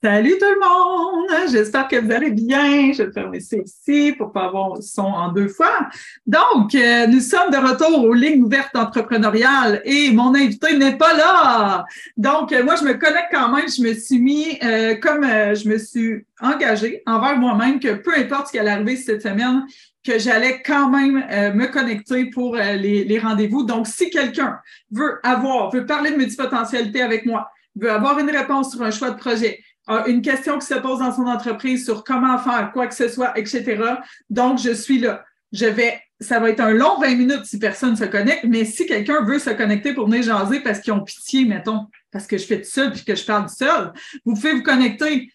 Salut 0.00 0.38
tout 0.38 0.46
le 0.46 0.60
monde! 0.60 1.50
J'espère 1.50 1.88
que 1.88 1.96
vous 1.96 2.12
allez 2.12 2.30
bien. 2.30 2.92
Je 2.92 3.02
vais 3.02 3.10
fermer 3.10 3.38
ici 3.38 4.14
pour 4.16 4.30
pas 4.30 4.44
avoir 4.44 4.76
le 4.76 4.80
son 4.80 5.02
en 5.02 5.32
deux 5.32 5.48
fois. 5.48 5.88
Donc, 6.24 6.72
euh, 6.76 7.08
nous 7.08 7.18
sommes 7.18 7.50
de 7.50 7.56
retour 7.56 8.04
aux 8.04 8.14
lignes 8.14 8.44
ouvertes 8.44 8.76
entrepreneuriales 8.76 9.82
et 9.84 10.12
mon 10.12 10.36
invité 10.36 10.76
n'est 10.76 10.96
pas 10.96 11.14
là. 11.14 11.84
Donc, 12.16 12.52
euh, 12.52 12.62
moi, 12.62 12.76
je 12.76 12.84
me 12.84 12.92
connecte 12.92 13.30
quand 13.32 13.48
même. 13.48 13.68
Je 13.68 13.82
me 13.82 13.92
suis 13.94 14.20
mis, 14.20 14.56
euh, 14.62 14.94
comme 15.02 15.24
je 15.24 15.68
me 15.68 15.78
suis 15.78 16.24
engagée 16.40 17.02
envers 17.04 17.36
moi-même 17.36 17.80
que 17.80 17.94
peu 17.94 18.14
importe 18.16 18.46
ce 18.46 18.52
qui 18.52 18.60
allait 18.60 18.70
arriver 18.70 18.94
cette 18.94 19.22
semaine, 19.22 19.66
que 20.06 20.16
j'allais 20.20 20.62
quand 20.62 20.90
même 20.90 21.24
me 21.56 21.66
connecter 21.66 22.26
pour 22.26 22.54
les, 22.54 23.02
les 23.02 23.18
rendez-vous. 23.18 23.64
Donc, 23.64 23.88
si 23.88 24.10
quelqu'un 24.10 24.60
veut 24.92 25.18
avoir, 25.24 25.72
veut 25.72 25.86
parler 25.86 26.12
de 26.12 26.16
multipotentialité 26.16 27.02
avec 27.02 27.26
moi, 27.26 27.50
veut 27.74 27.90
avoir 27.90 28.18
une 28.18 28.30
réponse 28.30 28.72
sur 28.72 28.82
un 28.82 28.90
choix 28.90 29.10
de 29.10 29.18
projet, 29.18 29.60
une 30.06 30.22
question 30.22 30.58
qui 30.58 30.66
se 30.66 30.74
pose 30.74 30.98
dans 30.98 31.14
son 31.14 31.26
entreprise 31.26 31.84
sur 31.84 32.04
comment 32.04 32.38
faire 32.38 32.70
quoi 32.72 32.86
que 32.86 32.94
ce 32.94 33.08
soit, 33.08 33.38
etc. 33.38 33.82
Donc, 34.30 34.58
je 34.58 34.70
suis 34.70 34.98
là. 34.98 35.24
Je 35.50 35.64
vais, 35.64 35.98
ça 36.20 36.40
va 36.40 36.50
être 36.50 36.60
un 36.60 36.72
long 36.72 36.98
20 37.00 37.14
minutes 37.14 37.44
si 37.44 37.58
personne 37.58 37.96
se 37.96 38.04
connecte, 38.04 38.44
mais 38.44 38.66
si 38.66 38.84
quelqu'un 38.84 39.24
veut 39.24 39.38
se 39.38 39.50
connecter 39.50 39.94
pour 39.94 40.06
venir 40.06 40.22
jaser 40.22 40.60
parce 40.60 40.80
qu'ils 40.80 40.92
ont 40.92 41.02
pitié, 41.02 41.46
mettons, 41.46 41.86
parce 42.10 42.26
que 42.26 42.36
je 42.36 42.44
fais 42.44 42.60
tout 42.60 42.68
seul 42.68 42.92
puis 42.92 43.04
que 43.04 43.14
je 43.14 43.24
parle 43.24 43.48
seul, 43.48 43.92
vous 44.26 44.34
pouvez 44.34 44.52
vous 44.52 44.62
connecter 44.62 45.30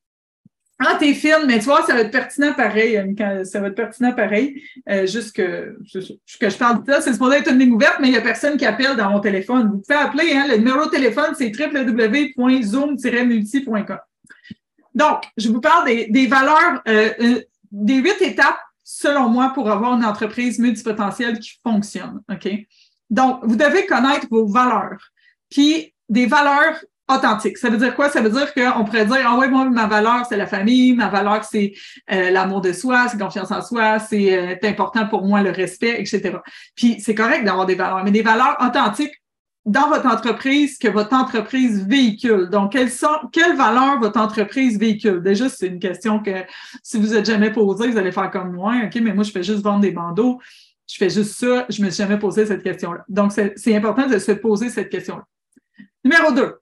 Ah, 0.79 0.97
t'es 0.99 1.13
fine, 1.13 1.45
mais 1.47 1.59
tu 1.59 1.67
vois, 1.67 1.85
ça 1.85 1.93
va 1.93 2.01
être 2.01 2.13
pertinent 2.13 2.55
pareil, 2.55 2.99
ça 3.45 3.61
va 3.61 3.67
être 3.67 3.75
pertinent 3.75 4.15
pareil. 4.15 4.63
Euh, 4.89 5.07
juste 5.07 5.37
que, 5.37 5.77
que 6.41 6.49
je 6.49 6.57
parle 6.57 6.83
de 6.83 6.91
ça, 6.91 7.03
c'est 7.03 7.13
supposé 7.13 7.37
être 7.39 7.51
une 7.51 7.59
ligne 7.59 7.73
ouverte, 7.73 7.99
mais 8.01 8.09
il 8.09 8.13
n'y 8.13 8.17
a 8.17 8.23
personne 8.23 8.57
qui 8.57 8.65
appelle 8.65 8.97
dans 8.97 9.11
mon 9.11 9.21
téléphone. 9.21 9.71
Vous 9.71 9.83
pouvez 9.87 9.99
appeler, 9.99 10.35
hein, 10.35 10.47
le 10.49 10.57
numéro 10.57 10.87
de 10.87 10.91
téléphone, 10.91 11.35
c'est 11.37 11.53
www.zoom-multi.com. 11.55 13.99
Donc, 14.99 15.23
je 15.37 15.49
vous 15.49 15.61
parle 15.61 15.87
des, 15.87 16.27
valeurs, 16.27 16.83
euh, 16.89 17.11
euh, 17.21 17.41
des 17.71 17.99
huit 17.99 18.21
étapes, 18.21 18.59
selon 18.83 19.29
moi, 19.29 19.53
pour 19.55 19.71
avoir 19.71 19.95
une 19.95 20.05
entreprise 20.05 20.59
multipotentielle 20.59 21.39
qui 21.39 21.53
fonctionne. 21.63 22.21
Donc, 23.09 23.39
vous 23.45 23.55
devez 23.55 23.87
connaître 23.87 24.27
vos 24.29 24.49
valeurs. 24.49 24.99
Puis, 25.51 25.95
des 26.09 26.27
valeurs 26.27 26.75
authentiques. 27.09 27.59
Ça 27.59 27.71
veut 27.71 27.77
dire 27.77 27.95
quoi? 27.95 28.11
Ça 28.11 28.21
veut 28.21 28.29
dire 28.29 28.53
qu'on 28.53 28.85
pourrait 28.85 29.07
dire, 29.07 29.25
ah 29.25 29.39
ouais, 29.39 29.49
moi, 29.49 29.67
ma 29.67 29.87
valeur, 29.87 30.27
c'est 30.29 30.37
la 30.37 30.49
famille, 30.49 30.95
ma 30.95 31.09
valeur, 31.09 31.45
c'est 31.45 31.75
euh, 32.11 32.31
l'amour 32.31 32.61
de 32.61 32.73
soi, 32.73 33.07
c'est 33.09 33.19
confiance 33.19 33.53
en 33.53 33.63
soi, 33.63 34.01
c'est 34.01 34.59
important 34.65 35.07
pour 35.07 35.25
moi 35.25 35.43
le 35.43 35.51
respect, 35.51 35.95
etc. 36.01 36.39
Puis, 36.75 37.01
c'est 37.01 37.15
correct 37.15 37.45
d'avoir 37.45 37.67
des 37.67 37.77
valeurs, 37.77 38.03
mais 38.03 38.11
des 38.11 38.23
valeurs 38.23 38.57
authentiques 38.61 39.15
dans 39.69 39.89
votre 39.91 40.07
entreprise 40.07 40.79
que 40.79 40.89
votre 40.89 41.13
entreprise 41.13 41.87
véhicule. 41.87 42.49
Donc, 42.49 42.73
quelles 42.73 42.91
sont, 42.91 43.29
quelles 43.31 43.55
valeurs 43.55 44.01
votre 44.01 44.19
entreprise 44.19 44.79
véhicule? 44.79 45.23
Déjà, 45.23 45.51
c'est 45.51 45.67
une 45.67 45.79
question 45.79 46.23
que 46.23 46.31
si 46.83 46.99
vous 46.99 47.09
n'êtes 47.09 47.27
jamais 47.27 47.53
posée, 47.53 47.89
vous 47.89 47.99
allez 47.99 48.11
faire 48.11 48.31
comme 48.31 48.53
moi. 48.53 48.75
OK, 48.87 48.99
mais 49.03 49.13
moi, 49.13 49.25
je 49.25 49.31
fais 49.31 49.43
juste 49.43 49.61
vendre 49.61 49.81
des 49.81 49.91
bandeaux. 49.91 50.41
Je 50.91 50.97
fais 50.97 51.11
juste 51.11 51.35
ça. 51.35 51.67
Je 51.69 51.83
ne 51.83 51.87
me 51.87 51.91
suis 51.91 52.03
jamais 52.03 52.19
posé 52.19 52.47
cette 52.47 52.63
question-là. 52.63 53.05
Donc, 53.11 53.33
c'est 53.33 53.77
important 53.77 54.07
de 54.07 54.19
se 54.19 54.33
poser 54.33 54.71
cette 54.71 54.89
question-là. 54.89 55.25
Numéro 56.03 56.33
deux, 56.33 56.57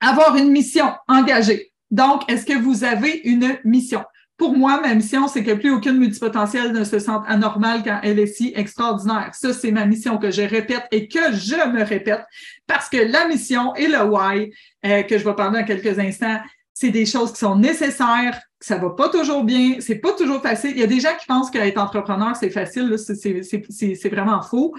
avoir 0.00 0.36
une 0.36 0.52
mission 0.52 0.92
engagée. 1.08 1.72
Donc, 1.90 2.30
est-ce 2.30 2.46
que 2.46 2.56
vous 2.56 2.84
avez 2.84 3.20
une 3.24 3.58
mission? 3.64 4.04
Pour 4.38 4.56
moi, 4.56 4.80
ma 4.80 4.94
mission, 4.94 5.26
c'est 5.26 5.42
que 5.42 5.50
plus 5.50 5.70
aucune 5.70 5.98
multipotentielle 5.98 6.72
ne 6.72 6.84
se 6.84 7.00
sente 7.00 7.24
anormale 7.26 7.82
quand 7.82 7.98
elle 8.04 8.20
est 8.20 8.28
si 8.28 8.52
extraordinaire. 8.54 9.30
Ça, 9.32 9.52
c'est 9.52 9.72
ma 9.72 9.84
mission 9.84 10.16
que 10.16 10.30
je 10.30 10.42
répète 10.42 10.84
et 10.92 11.08
que 11.08 11.32
je 11.32 11.56
me 11.68 11.82
répète 11.82 12.24
parce 12.64 12.88
que 12.88 12.98
la 12.98 13.26
mission 13.26 13.74
et 13.74 13.88
le 13.88 14.04
why, 14.04 14.52
euh, 14.86 15.02
que 15.02 15.18
je 15.18 15.24
vais 15.24 15.34
parler 15.34 15.60
dans 15.60 15.66
quelques 15.66 15.98
instants, 15.98 16.38
c'est 16.72 16.90
des 16.90 17.04
choses 17.04 17.32
qui 17.32 17.40
sont 17.40 17.56
nécessaires, 17.56 18.40
que 18.60 18.66
ça 18.66 18.78
va 18.78 18.90
pas 18.90 19.08
toujours 19.08 19.42
bien, 19.42 19.80
c'est 19.80 19.96
pas 19.96 20.12
toujours 20.12 20.40
facile. 20.40 20.70
Il 20.70 20.78
y 20.78 20.84
a 20.84 20.86
des 20.86 21.00
gens 21.00 21.16
qui 21.18 21.26
pensent 21.26 21.50
qu'être 21.50 21.78
entrepreneur, 21.78 22.36
c'est 22.36 22.50
facile, 22.50 22.96
c'est 22.96 24.08
vraiment 24.08 24.40
faux. 24.42 24.72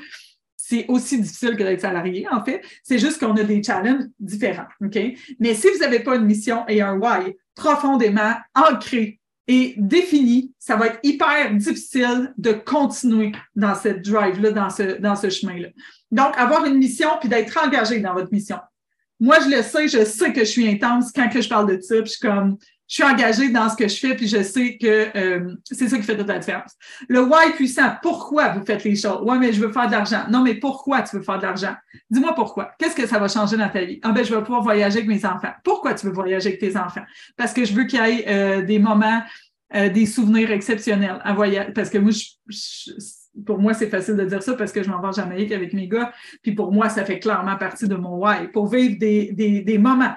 C'est 0.56 0.86
aussi 0.88 1.20
difficile 1.20 1.58
que 1.58 1.64
d'être 1.64 1.82
salarié, 1.82 2.26
en 2.32 2.46
fait. 2.46 2.62
C'est 2.84 3.00
juste 3.00 3.20
qu'on 3.20 3.36
a 3.36 3.44
des 3.44 3.62
challenges 3.62 4.06
différents, 4.20 4.68
OK? 4.82 4.98
Mais 5.40 5.54
si 5.54 5.68
vous 5.68 5.80
n'avez 5.80 6.00
pas 6.00 6.16
une 6.16 6.26
mission 6.26 6.64
et 6.70 6.82
un 6.82 6.94
why 6.94 7.36
profondément 7.56 8.36
ancré 8.56 9.19
et 9.52 9.74
défini, 9.78 10.54
ça 10.60 10.76
va 10.76 10.86
être 10.86 11.00
hyper 11.02 11.56
difficile 11.56 12.32
de 12.38 12.52
continuer 12.52 13.32
dans 13.56 13.74
cette 13.74 14.06
drive-là, 14.06 14.52
dans 14.52 15.16
ce, 15.16 15.30
chemin-là. 15.32 15.70
Donc, 16.12 16.38
avoir 16.38 16.66
une 16.66 16.78
mission 16.78 17.10
puis 17.20 17.30
d'être 17.30 17.58
engagé 17.58 18.00
dans 18.00 18.14
votre 18.14 18.32
mission. 18.32 18.58
Moi, 19.20 19.40
je 19.40 19.50
le 19.50 19.64
sais, 19.64 19.88
je 19.88 20.06
sais 20.06 20.32
que 20.34 20.42
je 20.42 20.52
suis 20.52 20.70
intense 20.70 21.12
quand 21.12 21.28
je 21.34 21.50
parle 21.50 21.76
de 21.76 21.82
ça, 21.82 22.00
puis 22.00 22.14
je 22.14 22.20
comme, 22.20 22.58
je 22.90 22.96
suis 22.96 23.04
engagée 23.04 23.50
dans 23.50 23.70
ce 23.70 23.76
que 23.76 23.88
je 23.88 23.96
fais, 23.96 24.16
puis 24.16 24.28
je 24.28 24.42
sais 24.42 24.76
que 24.76 25.16
euh, 25.16 25.54
c'est 25.64 25.88
ça 25.88 25.96
qui 25.96 26.02
fait 26.02 26.18
toute 26.18 26.28
la 26.28 26.40
différence. 26.40 26.76
Le 27.08 27.22
why 27.22 27.52
puissant, 27.56 27.92
pourquoi 28.02 28.50
vous 28.50 28.66
faites 28.66 28.84
les 28.84 28.96
choses? 28.96 29.22
Ouais, 29.22 29.38
mais 29.38 29.54
je 29.54 29.62
veux 29.62 29.72
faire 29.72 29.86
de 29.86 29.92
l'argent. 29.92 30.24
Non, 30.32 30.42
mais 30.42 30.56
pourquoi 30.56 31.04
tu 31.04 31.16
veux 31.16 31.22
faire 31.22 31.38
de 31.38 31.44
l'argent? 31.44 31.76
Dis-moi 32.10 32.34
pourquoi. 32.34 32.72
Qu'est-ce 32.80 32.96
que 32.96 33.06
ça 33.06 33.20
va 33.20 33.28
changer 33.28 33.58
dans 33.58 33.70
ta 33.70 33.86
vie? 33.86 34.00
Ah 34.02 34.12
ben, 34.12 34.26
je 34.26 34.34
vais 34.34 34.42
pouvoir 34.42 34.64
voyager 34.64 34.98
avec 34.98 35.08
mes 35.08 35.24
enfants. 35.24 35.52
Pourquoi 35.64 35.94
tu 35.94 36.08
veux 36.08 36.12
voyager 36.12 36.50
avec 36.50 36.60
tes 36.60 36.76
enfants? 36.76 37.04
Parce 37.38 37.54
que 37.54 37.64
je 37.64 37.74
veux 37.74 37.84
qu'il 37.84 38.00
y 38.00 38.10
ait 38.10 38.26
euh, 38.28 38.62
des 38.64 38.80
moments, 38.80 39.22
euh, 39.76 39.90
des 39.90 40.08
souvenirs 40.08 40.50
exceptionnels 40.50 41.22
à 41.24 41.34
voyager. 41.36 41.72
Parce 41.72 41.92
que 41.92 42.00
moi, 42.00 42.12
pour 43.46 43.60
moi, 43.60 43.76
c'est 43.76 43.90
facile 43.90 44.16
de 44.16 44.26
dire 44.26 44.42
ça 44.42 44.56
parce 44.56 44.72
que 44.72 44.82
je 44.82 44.90
m'en 44.90 45.00
vais 45.00 45.10
en 45.10 45.12
Jamaïque 45.12 45.52
avec 45.52 45.74
mes 45.74 45.88
gars. 45.88 46.12
Puis 46.42 46.54
pour 46.54 46.72
moi, 46.72 46.90
ça 46.90 47.06
fait 47.06 47.20
clairement 47.20 47.56
partie 47.56 47.88
de 47.88 47.96
mon 47.96 48.18
why. 48.18 48.48
Pour 48.52 48.66
vivre 48.66 48.98
des, 48.98 49.32
des, 49.32 49.62
des 49.62 49.78
moments 49.78 50.16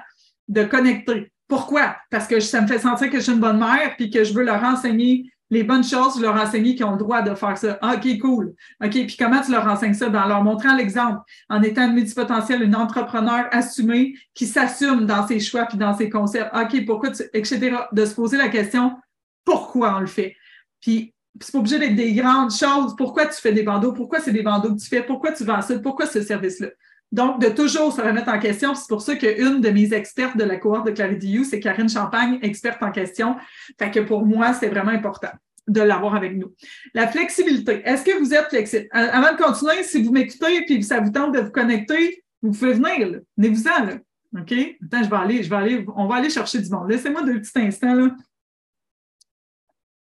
de 0.48 0.64
connecter 0.64 1.30
pourquoi? 1.48 1.96
Parce 2.10 2.26
que 2.26 2.40
ça 2.40 2.60
me 2.60 2.66
fait 2.66 2.78
sentir 2.78 3.10
que 3.10 3.18
je 3.18 3.22
suis 3.22 3.32
une 3.32 3.40
bonne 3.40 3.58
mère 3.58 3.94
puis 3.96 4.10
que 4.10 4.24
je 4.24 4.32
veux 4.32 4.42
leur 4.42 4.62
enseigner 4.62 5.32
les 5.52 5.64
bonnes 5.64 5.84
choses, 5.84 6.18
leur 6.18 6.34
enseigner 6.34 6.74
qu'ils 6.74 6.86
ont 6.86 6.92
le 6.92 6.98
droit 6.98 7.20
de 7.20 7.34
faire 7.34 7.58
ça. 7.58 7.78
Ah, 7.82 7.96
OK, 7.96 8.18
cool. 8.20 8.54
OK, 8.82 8.90
puis 8.90 9.16
comment 9.18 9.42
tu 9.42 9.52
leur 9.52 9.66
enseignes 9.66 9.92
ça? 9.92 10.08
En 10.08 10.26
leur 10.26 10.42
montrant 10.42 10.74
l'exemple, 10.74 11.20
en 11.50 11.62
étant 11.62 11.86
une 11.86 11.92
multipotentielle, 11.92 12.62
une 12.62 12.74
entrepreneur 12.74 13.48
assumée 13.50 14.14
qui 14.32 14.46
s'assume 14.46 15.04
dans 15.04 15.26
ses 15.26 15.40
choix 15.40 15.66
puis 15.66 15.76
dans 15.76 15.94
ses 15.94 16.08
concepts. 16.08 16.50
OK, 16.56 16.86
pourquoi 16.86 17.10
tu, 17.10 17.24
etc. 17.34 17.76
De 17.92 18.06
se 18.06 18.14
poser 18.14 18.38
la 18.38 18.48
question, 18.48 18.96
pourquoi 19.44 19.96
on 19.98 20.00
le 20.00 20.06
fait? 20.06 20.34
Puis, 20.80 21.12
c'est 21.38 21.52
pas 21.52 21.58
obligé 21.58 21.78
d'être 21.78 21.96
des 21.96 22.14
grandes 22.14 22.50
choses. 22.50 22.96
Pourquoi 22.96 23.26
tu 23.26 23.38
fais 23.38 23.52
des 23.52 23.62
bandeaux? 23.62 23.92
Pourquoi 23.92 24.20
c'est 24.20 24.32
des 24.32 24.42
bandeaux 24.42 24.74
que 24.74 24.80
tu 24.80 24.88
fais? 24.88 25.02
Pourquoi 25.02 25.32
tu 25.32 25.44
vends 25.44 25.60
ça? 25.60 25.78
Pourquoi 25.78 26.06
ce 26.06 26.22
service-là? 26.22 26.68
Donc, 27.12 27.40
de 27.40 27.48
toujours 27.48 27.92
se 27.92 28.00
remettre 28.00 28.30
en 28.30 28.38
question. 28.38 28.74
C'est 28.74 28.88
pour 28.88 29.02
ça 29.02 29.14
qu'une 29.14 29.60
de 29.60 29.68
mes 29.68 29.92
expertes 29.92 30.36
de 30.36 30.44
la 30.44 30.56
cohorte 30.56 30.86
de 30.86 30.92
Clarity 30.92 31.44
c'est 31.44 31.60
Karine 31.60 31.88
Champagne, 31.88 32.38
experte 32.42 32.82
en 32.82 32.90
question. 32.90 33.36
Fait 33.78 33.90
que 33.90 34.00
pour 34.00 34.24
moi, 34.24 34.54
c'est 34.54 34.68
vraiment 34.68 34.92
important 34.92 35.30
de 35.68 35.80
l'avoir 35.80 36.14
avec 36.14 36.36
nous. 36.36 36.54
La 36.94 37.06
flexibilité. 37.06 37.82
Est-ce 37.84 38.04
que 38.04 38.18
vous 38.18 38.32
êtes 38.34 38.48
flexible? 38.48 38.88
Euh, 38.94 39.08
avant 39.12 39.32
de 39.32 39.40
continuer, 39.40 39.82
si 39.82 40.02
vous 40.02 40.10
m'écoutez 40.10 40.64
et 40.66 40.82
ça 40.82 41.00
vous 41.00 41.10
tente 41.10 41.34
de 41.34 41.40
vous 41.40 41.50
connecter, 41.50 42.24
vous 42.40 42.50
pouvez 42.50 42.72
venir. 42.72 43.20
Venez-vous-en. 43.36 43.84
Là. 43.84 43.94
OK? 44.40 44.52
Attends, 44.52 45.04
je 45.04 45.10
vais 45.10 45.16
aller, 45.16 45.42
je 45.42 45.50
vais 45.50 45.56
aller, 45.56 45.86
on 45.94 46.06
va 46.06 46.16
aller 46.16 46.30
chercher 46.30 46.60
du 46.60 46.70
monde. 46.70 46.90
Laissez-moi 46.90 47.22
deux 47.22 47.40
petits 47.40 47.58
instants. 47.60 47.94
Là. 47.94 48.10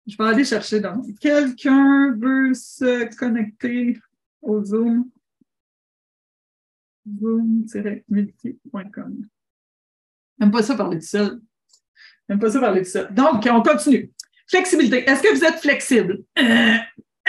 Je 0.08 0.18
vais 0.18 0.30
aller 0.30 0.44
chercher 0.44 0.80
dans 0.80 1.02
Quelqu'un 1.22 2.16
veut 2.18 2.54
se 2.54 3.16
connecter 3.18 3.98
au 4.42 4.64
Zoom? 4.64 5.06
Zoom-multi.com. 7.19 9.25
J'aime 10.39 10.51
pas 10.51 10.63
ça 10.63 10.75
parler 10.75 10.98
de 10.98 11.04
ça. 11.04 11.31
J'aime 12.27 12.39
pas 12.39 12.51
ça 12.51 12.59
parler 12.59 12.81
de 12.81 12.86
ça. 12.86 13.06
Donc, 13.06 13.48
on 13.50 13.62
continue. 13.62 14.12
Flexibilité. 14.48 15.09
Est-ce 15.09 15.21
que 15.21 15.33
vous 15.33 15.44
êtes 15.44 15.59
flexible? 15.59 16.24
Euh, 16.39 16.75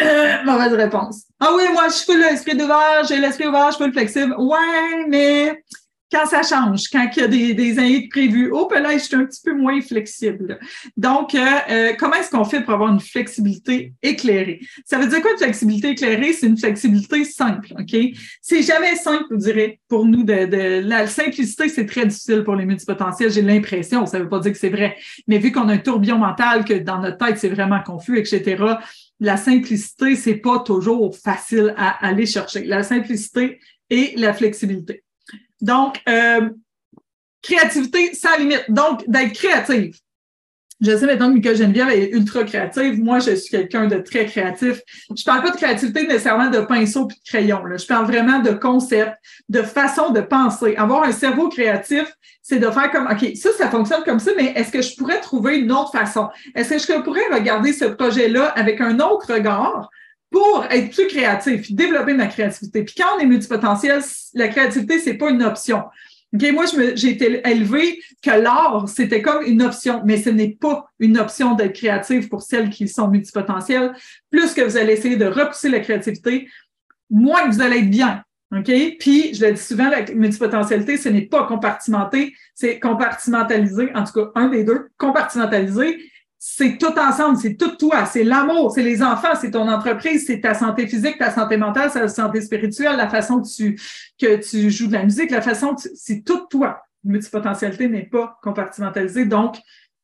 euh, 0.00 0.44
mauvaise 0.44 0.72
réponse. 0.74 1.24
Ah 1.40 1.52
oui, 1.56 1.64
moi, 1.72 1.88
je 1.88 2.04
fais 2.04 2.16
l'esprit 2.16 2.54
ouvert, 2.54 3.04
j'ai 3.08 3.18
l'esprit 3.18 3.48
ouvert, 3.48 3.70
je 3.70 3.76
suis 3.76 3.86
le 3.86 3.92
flexible. 3.92 4.34
Ouais, 4.38 5.06
mais 5.08 5.64
quand 6.10 6.26
ça 6.26 6.42
change, 6.42 6.88
quand 6.90 7.08
il 7.16 7.20
y 7.20 7.24
a 7.24 7.28
des, 7.28 7.54
des 7.54 8.08
prévus, 8.08 8.50
oh, 8.52 8.68
ben 8.70 8.82
là, 8.82 8.92
je 8.92 9.02
suis 9.02 9.16
un 9.16 9.24
petit 9.24 9.40
peu 9.44 9.54
moins 9.54 9.80
flexible. 9.80 10.58
Donc, 10.96 11.34
euh, 11.34 11.44
euh, 11.70 11.92
comment 11.98 12.14
est-ce 12.14 12.30
qu'on 12.30 12.44
fait 12.44 12.62
pour 12.62 12.74
avoir 12.74 12.92
une 12.92 13.00
flexibilité 13.00 13.92
éclairée? 14.02 14.60
Ça 14.84 14.98
veut 14.98 15.06
dire 15.06 15.20
quoi 15.20 15.32
une 15.32 15.38
flexibilité 15.38 15.90
éclairée? 15.90 16.32
C'est 16.32 16.46
une 16.46 16.56
flexibilité 16.56 17.24
simple, 17.24 17.74
OK? 17.78 17.96
C'est 18.40 18.62
jamais 18.62 18.96
simple, 18.96 19.24
vous 19.30 19.36
direz, 19.36 19.80
pour 19.88 20.04
nous. 20.04 20.24
De, 20.24 20.46
de 20.46 20.88
la 20.88 21.06
simplicité, 21.06 21.68
c'est 21.68 21.86
très 21.86 22.06
difficile 22.06 22.42
pour 22.42 22.54
les 22.54 22.64
multipotentiels, 22.64 23.30
j'ai 23.30 23.42
l'impression. 23.42 24.06
Ça 24.06 24.18
veut 24.18 24.28
pas 24.28 24.40
dire 24.40 24.52
que 24.52 24.58
c'est 24.58 24.68
vrai. 24.68 24.96
Mais 25.26 25.38
vu 25.38 25.52
qu'on 25.52 25.68
a 25.68 25.74
un 25.74 25.78
tourbillon 25.78 26.18
mental, 26.18 26.64
que 26.64 26.74
dans 26.74 27.00
notre 27.00 27.18
tête, 27.18 27.38
c'est 27.38 27.48
vraiment 27.48 27.80
confus, 27.84 28.18
etc., 28.18 28.56
la 29.20 29.36
simplicité, 29.36 30.16
c'est 30.16 30.36
pas 30.36 30.60
toujours 30.60 31.16
facile 31.16 31.74
à 31.76 32.06
aller 32.06 32.26
chercher. 32.26 32.64
La 32.64 32.82
simplicité 32.82 33.58
et 33.90 34.14
la 34.16 34.32
flexibilité. 34.32 35.02
Donc, 35.60 36.00
euh, 36.08 36.50
créativité 37.42 38.14
sans 38.14 38.36
limite. 38.38 38.64
Donc, 38.68 39.08
d'être 39.08 39.32
créative. 39.32 39.96
Je 40.80 40.96
sais 40.96 41.06
maintenant 41.06 41.40
que 41.40 41.54
Geneviève 41.54 41.90
est 41.90 42.10
ultra 42.10 42.44
créative. 42.44 43.00
Moi, 43.02 43.18
je 43.18 43.34
suis 43.34 43.50
quelqu'un 43.50 43.88
de 43.88 43.96
très 43.96 44.26
créatif. 44.26 44.80
Je 45.16 45.24
parle 45.24 45.42
pas 45.42 45.50
de 45.50 45.56
créativité 45.56 46.06
nécessairement 46.06 46.50
de 46.50 46.60
pinceau 46.60 47.08
et 47.10 47.14
de 47.14 47.18
crayon. 47.26 47.64
Là. 47.64 47.76
Je 47.76 47.86
parle 47.86 48.06
vraiment 48.06 48.38
de 48.38 48.52
concept, 48.52 49.14
de 49.48 49.62
façon 49.62 50.10
de 50.10 50.20
penser. 50.20 50.76
Avoir 50.76 51.02
un 51.02 51.10
cerveau 51.10 51.48
créatif, 51.48 52.06
c'est 52.42 52.60
de 52.60 52.70
faire 52.70 52.92
comme, 52.92 53.08
OK, 53.08 53.36
ça, 53.36 53.50
ça 53.58 53.68
fonctionne 53.68 54.04
comme 54.04 54.20
ça, 54.20 54.30
mais 54.36 54.52
est-ce 54.54 54.70
que 54.70 54.80
je 54.80 54.94
pourrais 54.96 55.20
trouver 55.20 55.58
une 55.58 55.72
autre 55.72 55.90
façon? 55.90 56.28
Est-ce 56.54 56.86
que 56.86 56.94
je 56.94 57.00
pourrais 57.00 57.26
regarder 57.32 57.72
ce 57.72 57.86
projet-là 57.86 58.46
avec 58.46 58.80
un 58.80 59.00
autre 59.00 59.34
regard 59.34 59.90
pour 60.30 60.66
être 60.70 60.94
plus 60.94 61.06
créatif, 61.06 61.72
développer 61.72 62.14
ma 62.14 62.26
créativité. 62.26 62.84
Puis 62.84 62.94
quand 62.96 63.16
on 63.16 63.20
est 63.20 63.26
multipotentiel, 63.26 64.02
la 64.34 64.48
créativité, 64.48 64.98
c'est 64.98 65.14
pas 65.14 65.30
une 65.30 65.42
option. 65.42 65.84
Moi, 66.32 66.66
j'ai 66.94 67.08
été 67.08 67.40
élevée 67.48 68.00
que 68.22 68.30
l'art, 68.30 68.86
c'était 68.86 69.22
comme 69.22 69.42
une 69.44 69.62
option, 69.62 70.02
mais 70.04 70.18
ce 70.18 70.28
n'est 70.28 70.58
pas 70.60 70.90
une 70.98 71.16
option 71.16 71.54
d'être 71.54 71.72
créative 71.72 72.28
pour 72.28 72.42
celles 72.42 72.68
qui 72.68 72.86
sont 72.86 73.08
multipotentielles. 73.08 73.94
Plus 74.30 74.52
que 74.52 74.60
vous 74.60 74.76
allez 74.76 74.92
essayer 74.92 75.16
de 75.16 75.24
repousser 75.24 75.70
la 75.70 75.80
créativité, 75.80 76.46
moins 77.08 77.48
que 77.48 77.54
vous 77.54 77.62
allez 77.62 77.78
être 77.78 77.88
bien. 77.88 78.22
Puis, 78.98 79.34
je 79.34 79.46
le 79.46 79.52
dis 79.52 79.60
souvent, 79.60 79.88
la 79.88 80.02
multipotentialité, 80.14 80.98
ce 80.98 81.08
n'est 81.08 81.26
pas 81.26 81.46
compartimenté, 81.46 82.34
c'est 82.54 82.78
compartimentalisé, 82.78 83.90
en 83.94 84.04
tout 84.04 84.12
cas, 84.12 84.30
un 84.34 84.48
des 84.48 84.64
deux, 84.64 84.88
compartimentalisé 84.98 85.98
c'est 86.38 86.78
tout 86.78 86.96
ensemble, 86.96 87.36
c'est 87.36 87.56
tout 87.56 87.74
toi, 87.76 88.06
c'est 88.06 88.22
l'amour, 88.22 88.70
c'est 88.72 88.82
les 88.82 89.02
enfants, 89.02 89.34
c'est 89.40 89.50
ton 89.50 89.68
entreprise, 89.68 90.24
c'est 90.26 90.40
ta 90.40 90.54
santé 90.54 90.86
physique, 90.86 91.18
ta 91.18 91.32
santé 91.32 91.56
mentale, 91.56 91.90
ta 91.90 92.06
santé 92.06 92.40
spirituelle, 92.40 92.96
la 92.96 93.08
façon 93.08 93.42
que 93.42 94.36
tu, 94.36 94.70
joues 94.70 94.86
de 94.86 94.92
la 94.92 95.02
musique, 95.02 95.32
la 95.32 95.42
façon 95.42 95.74
que 95.74 95.82
c'est 95.94 96.22
tout 96.24 96.46
toi. 96.48 96.80
Multipotentialité 97.02 97.88
n'est 97.88 98.06
pas 98.06 98.38
compartimentalisée, 98.42 99.24
donc 99.24 99.56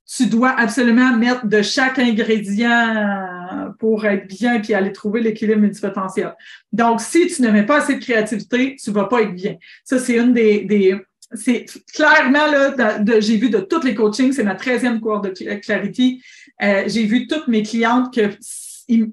tu 0.07 0.27
dois 0.27 0.51
absolument 0.51 1.17
mettre 1.17 1.47
de 1.47 1.63
chaque 1.63 1.99
ingrédient 1.99 3.73
pour 3.79 4.05
être 4.05 4.27
bien 4.27 4.61
puis 4.61 4.75
aller 4.75 4.93
trouver 4.93 5.21
l'équilibre 5.21 5.61
multipotentiel. 5.61 6.35
Donc, 6.73 7.01
si 7.01 7.27
tu 7.29 7.43
ne 7.43 7.51
mets 7.51 7.65
pas 7.65 7.79
assez 7.79 7.95
de 7.95 8.01
créativité, 8.01 8.77
tu 8.83 8.91
vas 8.91 9.05
pas 9.05 9.23
être 9.23 9.35
bien. 9.35 9.57
Ça, 9.83 9.99
c'est 9.99 10.17
une 10.17 10.33
des 10.33 10.95
c'est 11.35 11.67
clairement, 11.93 12.47
là, 12.47 12.75
j'ai 13.21 13.37
vu 13.37 13.51
de 13.51 13.59
toutes 13.61 13.85
les 13.85 13.95
coachings, 13.95 14.33
c'est 14.33 14.45
ma 14.45 14.55
13e 14.55 15.01
cours 15.01 15.21
de 15.21 15.31
Clarity, 15.31 16.23
euh, 16.63 16.85
j'ai 16.87 17.05
vu 17.05 17.27
toutes 17.27 17.49
mes 17.49 17.63
clientes 17.63 18.15
que 18.15 18.31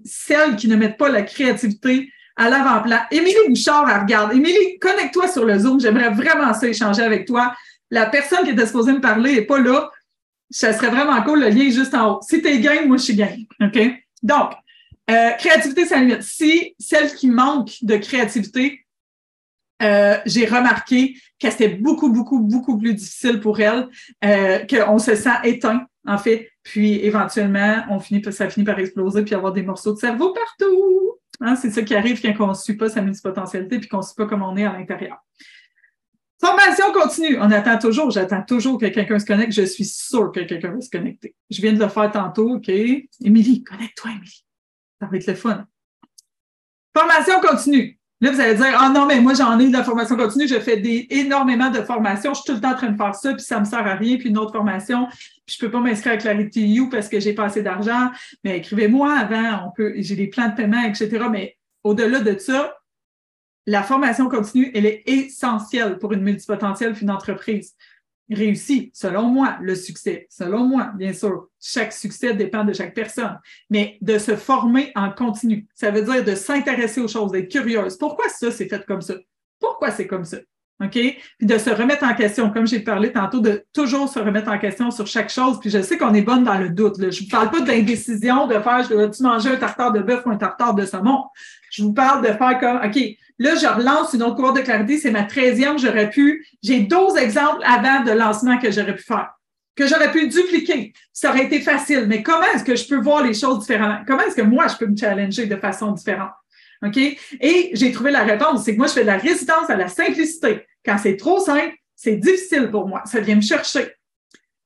celles 0.06 0.56
qui 0.56 0.68
ne 0.68 0.76
mettent 0.76 0.98
pas 0.98 1.10
la 1.10 1.24
créativité 1.24 2.12
à 2.36 2.50
l'avant-plan. 2.50 3.00
Émilie 3.12 3.36
Bouchard, 3.48 3.90
elle 3.90 4.02
regarde. 4.02 4.34
Émilie, 4.34 4.80
connecte-toi 4.80 5.28
sur 5.28 5.46
le 5.46 5.60
Zoom. 5.60 5.80
J'aimerais 5.80 6.10
vraiment 6.10 6.54
ça 6.54 6.68
échanger 6.68 7.02
avec 7.02 7.26
toi. 7.26 7.54
La 7.90 8.06
personne 8.06 8.44
qui 8.44 8.52
était 8.52 8.66
supposée 8.66 8.94
me 8.94 9.02
parler 9.02 9.36
n'est 9.36 9.46
pas 9.46 9.60
là. 9.60 9.90
Ça 10.50 10.74
serait 10.74 10.90
vraiment 10.90 11.22
cool. 11.24 11.42
Le 11.42 11.50
lien 11.50 11.68
est 11.68 11.72
juste 11.72 11.94
en 11.94 12.14
haut. 12.14 12.20
Si 12.22 12.42
tu 12.42 12.48
es 12.48 12.60
game, 12.60 12.88
moi, 12.88 12.98
je 12.98 13.04
suis 13.04 13.16
game. 13.16 13.46
OK? 13.62 13.80
Donc, 14.24 14.52
euh, 15.10 15.32
créativité, 15.32 15.86
ça 15.86 15.98
limite. 15.98 16.24
Si 16.24 16.76
celle 16.80 17.14
qui 17.14 17.30
manque 17.30 17.72
de 17.82 17.98
créativité, 17.98 18.81
euh, 19.82 20.18
j'ai 20.26 20.46
remarqué 20.46 21.16
que 21.40 21.50
c'était 21.50 21.70
beaucoup, 21.70 22.12
beaucoup, 22.12 22.40
beaucoup 22.40 22.78
plus 22.78 22.94
difficile 22.94 23.40
pour 23.40 23.60
elle, 23.60 23.88
euh, 24.24 24.60
qu'on 24.66 25.00
se 25.00 25.16
sent 25.16 25.30
éteint, 25.44 25.86
en 26.06 26.18
fait, 26.18 26.50
puis 26.64 27.00
éventuellement, 27.06 27.84
on 27.90 28.00
finit, 28.00 28.22
ça 28.32 28.50
finit 28.50 28.66
par 28.66 28.80
exploser 28.80 29.24
puis 29.24 29.36
avoir 29.36 29.54
des 29.54 29.64
morceaux 29.64 29.94
de 29.94 30.00
cerveau 30.00 30.34
partout. 30.34 31.18
Hein, 31.40 31.56
c'est 31.56 31.72
ça 31.72 31.82
qui 31.82 31.96
arrive 31.96 32.22
quand 32.22 32.46
on 32.46 32.50
ne 32.50 32.54
suit 32.54 32.78
pas 32.78 32.90
sa 32.90 33.02
multipotentialité 33.02 33.80
puis 33.80 33.90
qu'on 33.90 33.98
ne 33.98 34.04
suit 34.04 34.16
pas 34.16 34.28
comme 34.28 34.44
on 34.44 34.56
est 34.58 34.66
à 34.66 34.74
l'intérieur. 34.74 35.18
Formation 36.40 36.92
continue. 36.92 37.38
On 37.40 37.52
attend 37.52 37.78
toujours, 37.78 38.10
j'attends 38.10 38.44
toujours 38.44 38.80
que 38.80 38.88
quelqu'un 38.88 39.20
se 39.20 39.26
connecte. 39.26 39.54
Je 39.54 39.62
suis 39.62 39.86
sûre 39.86 40.32
que 40.32 40.40
quelqu'un 40.40 40.72
va 40.72 40.82
se 40.82 40.90
connecter. 40.90 41.36
Je 41.52 41.62
viens 41.62 41.74
de 41.74 41.80
le 41.80 41.88
faire 41.88 42.12
tantôt, 42.12 42.56
OK? 42.56 42.70
Émilie, 42.70 43.64
connecte-toi, 43.64 44.12
Émilie. 44.12 44.46
Ça 45.00 45.08
va 45.08 45.18
être 45.18 45.28
le 45.28 45.36
fun. 45.36 45.68
Formation 46.98 47.40
continue. 47.42 48.01
Là, 48.22 48.32
vous 48.32 48.40
allez 48.40 48.54
dire, 48.54 48.78
ah 48.78 48.90
non, 48.90 49.08
mais 49.08 49.20
moi, 49.20 49.34
j'en 49.34 49.58
ai 49.60 49.68
de 49.68 49.74
la 49.74 49.84
formation 49.84 50.16
continue, 50.16 50.48
je 50.48 50.60
fais 50.60 50.78
des, 50.78 51.08
énormément 51.10 51.72
de 51.72 51.82
formations, 51.82 52.36
je 52.36 52.42
suis 52.42 52.46
tout 52.46 52.54
le 52.54 52.62
temps 52.62 52.74
en 52.74 52.76
train 52.76 52.92
de 52.92 52.98
faire 52.98 53.16
ça, 53.16 53.34
puis 53.34 53.44
ça 53.44 53.60
me 53.60 53.66
sert 53.66 53.80
à 53.86 53.96
rien, 53.96 54.18
puis 54.18 54.30
une 54.30 54.38
autre 54.38 54.52
formation, 54.52 55.08
puis 55.08 55.56
je 55.56 55.60
peux 55.60 55.72
pas 55.72 55.80
m'inscrire 55.80 56.14
à 56.14 56.18
Clarity 56.18 56.68
You 56.68 56.88
parce 56.90 57.10
que 57.10 57.20
j'ai 57.20 57.34
pas 57.34 57.46
assez 57.46 57.64
d'argent. 57.64 58.12
Mais 58.44 58.60
écrivez-moi 58.60 59.12
avant, 59.12 59.68
on 59.68 59.72
peut, 59.72 59.94
j'ai 59.98 60.16
des 60.16 60.28
plans 60.28 60.50
de 60.50 60.56
paiement, 60.56 60.84
etc. 60.84 61.26
Mais 61.32 61.58
au-delà 61.84 62.20
de 62.20 62.38
ça, 62.38 62.76
la 63.66 63.82
formation 63.82 64.30
continue, 64.30 64.72
elle 64.76 64.86
est 64.86 65.04
essentielle 65.08 65.98
pour 65.98 66.14
une 66.14 66.22
multipotentielle 66.22 66.94
puis 66.94 67.04
une 67.04 67.12
entreprise 67.12 67.74
réussi, 68.32 68.92
selon 68.94 69.24
moi, 69.24 69.58
le 69.62 69.76
succès. 69.76 70.28
Selon 70.30 70.66
moi, 70.66 70.92
bien 70.96 71.14
sûr, 71.14 71.48
chaque 71.62 71.94
succès 71.94 72.34
dépend 72.34 72.64
de 72.64 72.74
chaque 72.74 72.94
personne, 72.94 73.40
mais 73.70 73.98
de 74.02 74.18
se 74.18 74.36
former 74.36 74.92
en 74.96 75.12
continu. 75.12 75.68
Ça 75.74 75.92
veut 75.92 76.02
dire 76.02 76.24
de 76.24 76.36
s'intéresser 76.36 77.02
aux 77.02 77.08
choses, 77.08 77.32
d'être 77.32 77.52
curieuse. 77.52 77.98
Pourquoi 77.98 78.30
ça, 78.30 78.52
c'est 78.52 78.68
fait 78.68 78.86
comme 78.86 79.02
ça? 79.02 79.16
Pourquoi 79.60 79.92
c'est 79.92 80.08
comme 80.08 80.26
ça? 80.26 80.38
OK? 80.84 80.92
Puis 80.94 81.48
de 81.48 81.58
se 81.58 81.70
remettre 81.70 82.04
en 82.04 82.16
question, 82.16 82.50
comme 82.50 82.66
j'ai 82.66 82.80
parlé 82.80 83.12
tantôt, 83.12 83.40
de 83.40 83.64
toujours 83.72 84.10
se 84.10 84.18
remettre 84.18 84.50
en 84.50 84.58
question 84.58 84.90
sur 84.90 85.06
chaque 85.06 85.30
chose. 85.30 85.60
Puis 85.60 85.70
je 85.70 85.82
sais 85.82 85.98
qu'on 85.98 86.14
est 86.14 86.24
bonne 86.24 86.44
dans 86.44 86.58
le 86.58 86.70
doute. 86.70 86.96
Je 86.98 87.24
ne 87.24 87.30
parle 87.30 87.52
pas 87.52 87.62
d'indécision, 87.62 88.48
de 88.48 88.60
faire, 88.60 88.84
je 88.84 88.90
dois-tu 88.90 89.22
manger 89.22 89.50
un 89.50 89.58
tartare 89.58 89.92
de 89.92 90.00
bœuf 90.00 90.26
ou 90.26 90.32
un 90.32 90.38
tartare 90.38 90.74
de 90.74 90.86
saumon? 90.86 91.26
Je 91.72 91.84
vous 91.84 91.94
parle 91.94 92.22
de 92.22 92.34
faire 92.34 92.60
comme, 92.60 92.82
OK, 92.84 93.02
là, 93.40 93.56
je 93.56 93.66
relance 93.66 94.14
une 94.14 94.24
autre 94.24 94.36
cour 94.36 94.52
de 94.54 94.60
clarité, 94.60 94.98
c'est 94.98 95.10
ma 95.10 95.24
13e, 95.24 95.80
j'aurais 95.80 96.10
pu, 96.10 96.46
j'ai 96.62 96.82
12 96.82 97.18
exemples 97.18 97.62
avant 97.66 98.04
de 98.04 98.12
lancement 98.12 98.58
que 98.60 98.70
j'aurais 98.72 98.96
pu 98.96 99.04
faire, 99.04 99.32
que 99.76 99.88
j'aurais 99.88 100.12
pu 100.12 100.28
dupliquer. 100.28 100.92
Ça 101.14 101.30
aurait 101.30 101.46
été 101.46 101.62
facile, 101.62 102.06
mais 102.08 102.22
comment 102.22 102.46
est-ce 102.54 102.66
que 102.66 102.76
je 102.76 102.86
peux 102.88 103.02
voir 103.02 103.24
les 103.24 103.34
choses 103.34 103.60
différemment? 103.60 104.02
Comment 104.06 104.24
est-ce 104.24 104.36
que 104.36 104.42
moi, 104.42 104.68
je 104.68 104.76
peux 104.76 104.86
me 104.86 104.98
challenger 104.98 105.46
de 105.46 105.56
façon 105.56 105.92
différente? 105.92 106.34
OK? 106.86 106.98
Et 106.98 107.72
j'ai 107.74 107.92
trouvé 107.92 108.12
la 108.12 108.24
réponse, 108.24 108.66
c'est 108.66 108.74
que 108.74 108.78
moi, 108.78 108.88
je 108.88 108.94
fais 108.94 109.02
de 109.02 109.08
la 109.08 109.18
résistance 109.18 109.70
à 109.70 109.78
la 109.78 109.88
simplicité. 109.88 110.66
Quand 110.84 110.98
c'est 110.98 111.16
trop 111.16 111.40
simple, 111.40 111.74
c'est 111.96 112.18
difficile 112.18 112.70
pour 112.70 112.88
moi. 112.88 113.04
Ça 113.06 113.22
vient 113.22 113.36
me 113.36 113.42
chercher. 113.42 113.94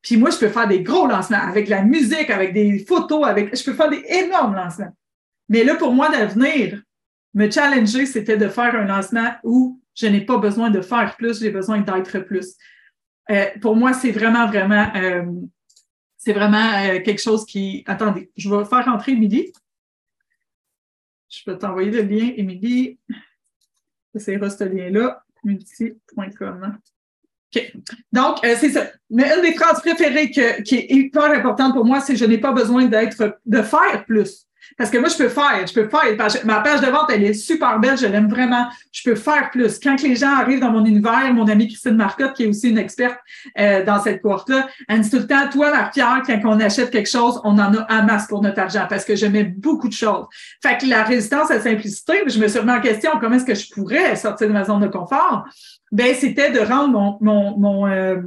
Puis 0.02 0.18
moi, 0.18 0.30
je 0.30 0.38
peux 0.38 0.50
faire 0.50 0.68
des 0.68 0.82
gros 0.82 1.08
lancements 1.08 1.42
avec 1.42 1.68
la 1.68 1.84
musique, 1.84 2.30
avec 2.30 2.54
des 2.54 2.84
photos, 2.88 3.26
avec, 3.28 3.56
je 3.56 3.64
peux 3.64 3.74
faire 3.74 3.90
des 3.90 4.04
énormes 4.08 4.56
lancements. 4.56 4.96
Mais 5.50 5.64
là, 5.64 5.76
pour 5.76 5.94
moi, 5.94 6.10
d'avenir, 6.10 6.82
me 7.36 7.52
challenger, 7.52 8.06
c'était 8.06 8.38
de 8.38 8.48
faire 8.48 8.74
un 8.76 8.86
lancement 8.86 9.36
où 9.44 9.82
je 9.94 10.08
n'ai 10.08 10.26
pas 10.26 10.38
besoin 10.38 10.72
de 10.72 10.82
faire 10.82 11.16
plus, 11.18 11.40
j'ai 11.40 11.52
besoin 11.52 11.82
d'être 11.82 12.20
plus. 12.20 12.56
Euh, 13.30 13.46
pour 13.62 13.76
moi, 13.76 13.94
c'est 13.94 14.12
vraiment, 14.12 14.48
vraiment, 14.48 14.92
euh, 14.96 15.26
c'est 16.18 16.34
vraiment 16.34 16.74
euh, 16.86 17.02
quelque 17.02 17.22
chose 17.22 17.46
qui. 17.46 17.84
Attendez, 17.86 18.32
je 18.36 18.50
vais 18.50 18.66
faire 18.66 18.88
entrer 18.88 19.12
Émilie. 19.12 19.52
Je 21.30 21.44
peux 21.46 21.58
t'envoyer 21.58 21.92
le 21.92 22.02
lien, 22.02 22.32
Émilie. 22.38 23.00
C'est 24.16 24.40
ce 24.40 24.64
lien-là. 24.64 25.24
Donc, 28.12 28.44
euh, 28.46 28.56
c'est 28.60 28.70
ça. 28.70 28.88
Mais 29.10 29.32
une 29.36 29.42
des 29.42 29.54
phrases 29.54 29.82
préférées 29.82 30.30
qui 30.30 30.40
est 30.42 30.92
hyper 30.92 31.32
importante 31.32 31.74
pour 31.74 31.86
moi, 31.86 32.02
c'est 32.02 32.16
je 32.16 32.26
n'ai 32.26 32.38
pas 32.38 32.52
besoin 32.52 32.86
d'être, 32.86 33.40
de 33.46 33.62
faire 33.62 34.06
plus. 34.06 34.46
Parce 34.78 34.90
que 34.90 34.98
moi, 34.98 35.10
je 35.10 35.16
peux 35.16 35.30
faire, 35.30 35.66
je 35.66 35.74
peux 35.74 35.88
faire. 35.88 36.44
Ma 36.44 36.60
page 36.60 36.82
de 36.82 36.88
vente, 36.88 37.10
elle 37.10 37.24
est 37.24 37.34
super 37.34 37.80
belle, 37.80 37.98
je 37.98 38.08
l'aime 38.08 38.30
vraiment. 38.30 38.68
Je 38.92 39.10
peux 39.10 39.16
faire 39.16 39.50
plus. 39.52 39.80
Quand 39.80 40.02
les 40.02 40.16
gens 40.16 40.36
arrivent 40.36 40.60
dans 40.60 40.72
mon 40.72 40.84
univers, 40.86 41.34
mon 41.34 41.48
amie 41.48 41.68
Christine 41.68 41.96
Marcotte, 41.96 42.34
qui 42.34 42.44
est 42.44 42.48
aussi 42.48 42.70
une 42.70 42.78
experte 42.78 43.20
euh, 43.58 43.86
dans 43.86 44.02
cette 44.02 44.22
cohorte-là, 44.22 44.68
elle 44.88 45.02
dit 45.02 45.10
tout 45.10 45.18
le 45.18 45.28
temps, 45.28 45.50
toi, 45.50 45.72
Marc-Pierre, 45.72 46.22
quand 46.26 46.40
on 46.46 46.60
achète 46.60 46.90
quelque 46.90 47.10
chose, 47.10 47.40
on 47.44 47.58
en 47.60 47.74
a 47.74 47.82
à 47.84 48.02
masse 48.02 48.28
pour 48.28 48.42
notre 48.42 48.60
argent 48.60 48.86
parce 48.90 49.06
que 49.06 49.16
je 49.16 49.28
mets 49.28 49.44
beaucoup 49.44 49.88
de 49.88 49.94
choses. 49.94 50.26
Fait 50.62 50.78
que 50.78 50.86
la 50.88 51.04
résistance 51.04 51.52
à 51.52 51.56
la 51.56 51.62
simplicité, 51.62 52.24
je 52.28 52.40
me 52.40 52.48
suis 52.48 52.60
remis 52.60 52.72
en 52.72 52.82
question, 52.82 53.12
comment 53.20 53.36
est-ce 53.36 53.46
que 53.46 53.56
je 53.56 53.70
pourrais 53.70 54.16
sortir 54.16 54.48
de 54.48 54.54
ma 54.54 54.66
zone 54.66 54.82
de 54.82 54.88
confort? 54.88 55.46
Ben, 55.96 56.14
c'était 56.14 56.52
de 56.52 56.60
rendre 56.60 56.90
mon, 56.90 57.18
mon, 57.22 57.58
mon, 57.58 57.88
euh, 57.88 58.18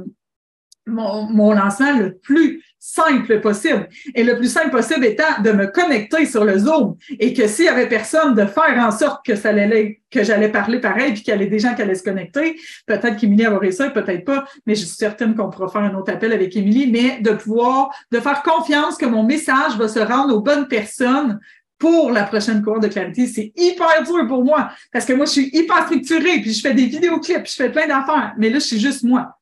mon, 0.87 1.29
mon 1.29 1.51
lancement 1.51 1.95
le 1.95 2.17
plus 2.17 2.63
simple 2.79 3.41
possible. 3.41 3.87
Et 4.15 4.23
le 4.23 4.37
plus 4.37 4.51
simple 4.51 4.71
possible 4.71 5.05
étant 5.05 5.43
de 5.43 5.51
me 5.51 5.67
connecter 5.67 6.25
sur 6.25 6.45
le 6.45 6.57
Zoom 6.57 6.95
et 7.19 7.31
que 7.33 7.45
s'il 7.45 7.65
y 7.65 7.67
avait 7.67 7.87
personne, 7.87 8.33
de 8.33 8.45
faire 8.45 8.75
en 8.79 8.89
sorte 8.89 9.23
que 9.23 9.35
ça 9.35 9.49
allait, 9.49 10.01
que 10.09 10.23
j'allais 10.23 10.49
parler 10.49 10.79
pareil 10.79 11.13
puis 11.13 11.21
qu'il 11.21 11.31
y 11.31 11.35
avait 11.35 11.45
des 11.45 11.59
gens 11.59 11.75
qui 11.75 11.83
allaient 11.83 11.93
se 11.93 12.01
connecter. 12.01 12.55
Peut-être 12.87 13.17
qu'Émilie 13.17 13.45
aurait 13.45 13.71
ça, 13.71 13.91
peut-être 13.91 14.25
pas, 14.25 14.45
mais 14.65 14.73
je 14.73 14.79
suis 14.79 14.95
certaine 14.95 15.35
qu'on 15.35 15.51
pourra 15.51 15.67
faire 15.67 15.81
un 15.81 15.93
autre 15.93 16.11
appel 16.11 16.33
avec 16.33 16.55
Émilie, 16.55 16.89
mais 16.89 17.21
de 17.21 17.35
pouvoir, 17.35 17.91
de 18.11 18.19
faire 18.19 18.41
confiance 18.41 18.97
que 18.97 19.05
mon 19.05 19.21
message 19.21 19.77
va 19.77 19.87
se 19.87 19.99
rendre 19.99 20.35
aux 20.35 20.41
bonnes 20.41 20.67
personnes 20.67 21.39
pour 21.79 22.11
la 22.11 22.25
prochaine 22.25 22.61
cours 22.61 22.79
de 22.79 22.87
clarité. 22.87 23.25
C'est 23.25 23.53
hyper 23.55 24.03
dur 24.03 24.27
pour 24.27 24.43
moi 24.43 24.69
parce 24.91 25.05
que 25.05 25.13
moi, 25.13 25.25
je 25.25 25.31
suis 25.31 25.49
hyper 25.53 25.85
structurée 25.85 26.41
puis 26.41 26.53
je 26.53 26.61
fais 26.61 26.73
des 26.73 26.85
vidéoclips, 26.85 27.43
puis 27.43 27.51
je 27.51 27.63
fais 27.63 27.71
plein 27.71 27.87
d'affaires, 27.87 28.33
mais 28.37 28.49
là, 28.49 28.59
je 28.59 28.65
suis 28.65 28.79
juste 28.79 29.03
moi. 29.03 29.37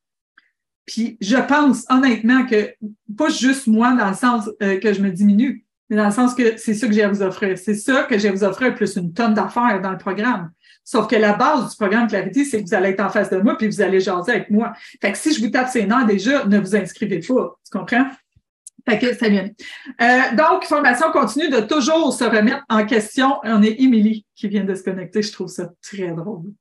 Puis 0.86 1.18
je 1.20 1.36
pense 1.36 1.84
honnêtement 1.90 2.46
que, 2.46 2.72
pas 3.16 3.28
juste 3.28 3.66
moi 3.66 3.92
dans 3.92 4.08
le 4.08 4.14
sens 4.14 4.48
euh, 4.62 4.78
que 4.78 4.94
je 4.94 5.02
me 5.02 5.10
diminue, 5.10 5.66
mais 5.90 5.96
dans 5.96 6.06
le 6.06 6.12
sens 6.12 6.34
que 6.34 6.56
c'est 6.56 6.74
ça 6.74 6.86
que 6.86 6.92
j'ai 6.92 7.02
à 7.02 7.08
vous 7.08 7.22
offrir. 7.22 7.58
C'est 7.58 7.74
ça 7.74 8.04
que 8.04 8.16
j'ai 8.16 8.28
à 8.28 8.32
vous 8.32 8.44
offrir, 8.44 8.74
plus 8.74 8.96
une 8.96 9.12
tonne 9.12 9.34
d'affaires 9.34 9.80
dans 9.82 9.90
le 9.90 9.98
programme. 9.98 10.50
Sauf 10.84 11.06
que 11.06 11.16
la 11.16 11.34
base 11.34 11.70
du 11.70 11.76
programme 11.76 12.08
Clarity, 12.08 12.46
c'est 12.46 12.62
que 12.62 12.68
vous 12.68 12.74
allez 12.74 12.90
être 12.90 13.00
en 13.00 13.10
face 13.10 13.28
de 13.28 13.36
moi 13.36 13.58
puis 13.58 13.66
vous 13.66 13.82
allez 13.82 14.00
jaser 14.00 14.32
avec 14.32 14.48
moi. 14.50 14.72
Fait 15.02 15.12
que 15.12 15.18
si 15.18 15.34
je 15.34 15.44
vous 15.44 15.50
tape 15.50 15.68
ses 15.68 15.86
noms 15.86 16.06
déjà, 16.06 16.46
ne 16.46 16.58
vous 16.58 16.74
inscrivez 16.74 17.18
pas. 17.18 17.58
Tu 17.64 17.78
comprends? 17.78 18.06
Fait 18.88 18.98
que. 18.98 19.06
Euh, 19.06 20.36
donc, 20.36 20.64
formation 20.64 21.12
continue 21.12 21.50
de 21.50 21.60
toujours 21.60 22.12
se 22.12 22.24
remettre 22.24 22.64
en 22.70 22.86
question. 22.86 23.38
On 23.44 23.62
est 23.62 23.80
Émilie 23.80 24.24
qui 24.34 24.48
vient 24.48 24.64
de 24.64 24.74
se 24.74 24.82
connecter. 24.82 25.20
Je 25.20 25.30
trouve 25.30 25.48
ça 25.48 25.70
très 25.82 26.08
drôle. 26.12 26.52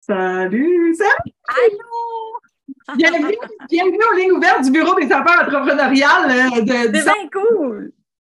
Salut, 0.00 0.94
salut! 0.94 1.34
Allô! 1.48 2.96
Bienvenue, 2.96 3.36
bienvenue 3.70 3.98
aux 4.12 4.16
lignes 4.16 4.32
ouvertes 4.32 4.64
du 4.64 4.70
Bureau 4.70 4.94
des 4.98 5.10
affaires 5.12 5.46
entrepreneuriales. 5.46 6.30
Euh, 6.30 6.60
de, 6.62 6.98
C'est 6.98 7.04
bien 7.04 7.28
cool! 7.32 7.92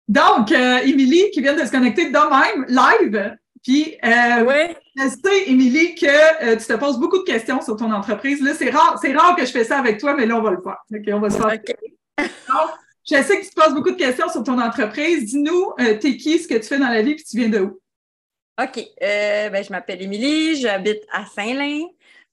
Donc, 0.08 0.50
euh, 0.50 0.78
Émilie 0.78 1.30
qui 1.30 1.40
vient 1.40 1.54
de 1.54 1.64
se 1.64 1.70
connecter 1.70 2.10
de 2.10 2.12
même, 2.12 2.66
live. 2.68 3.36
Puis, 3.62 3.96
euh, 4.04 4.74
je 4.96 5.08
sais, 5.08 5.48
Émilie, 5.48 5.94
que 5.94 6.44
euh, 6.44 6.56
tu 6.56 6.64
te 6.64 6.72
poses 6.74 6.98
beaucoup 6.98 7.18
de 7.18 7.24
questions 7.24 7.60
sur 7.60 7.76
ton 7.76 7.92
entreprise. 7.92 8.42
Là, 8.42 8.54
c'est 8.54 8.70
rare, 8.70 8.98
c'est 9.00 9.12
rare 9.12 9.36
que 9.36 9.46
je 9.46 9.52
fais 9.52 9.64
ça 9.64 9.78
avec 9.78 9.98
toi, 9.98 10.14
mais 10.14 10.26
là, 10.26 10.36
on 10.36 10.42
va 10.42 10.50
le 10.50 10.60
faire. 10.62 10.78
OK, 10.92 11.08
on 11.12 11.20
va 11.20 11.30
se 11.30 11.36
faire. 11.36 11.46
OK. 11.46 11.76
Donc, 12.18 12.70
je 13.08 13.22
sais 13.22 13.40
que 13.40 13.44
tu 13.44 13.50
te 13.50 13.60
poses 13.60 13.74
beaucoup 13.74 13.92
de 13.92 13.96
questions 13.96 14.28
sur 14.28 14.42
ton 14.42 14.60
entreprise. 14.60 15.26
Dis-nous, 15.26 15.74
euh, 15.80 15.98
t'es 15.98 16.16
qui, 16.16 16.38
ce 16.38 16.48
que 16.48 16.54
tu 16.54 16.64
fais 16.64 16.78
dans 16.78 16.88
la 16.88 17.02
vie, 17.02 17.14
puis 17.14 17.24
tu 17.24 17.36
viens 17.36 17.48
de 17.48 17.60
où? 17.60 17.80
OK. 18.60 18.78
Euh, 19.02 19.48
ben, 19.48 19.64
je 19.64 19.70
m'appelle 19.70 20.02
Émilie, 20.02 20.56
j'habite 20.56 21.02
à 21.12 21.24
Saint-Lin, 21.26 21.86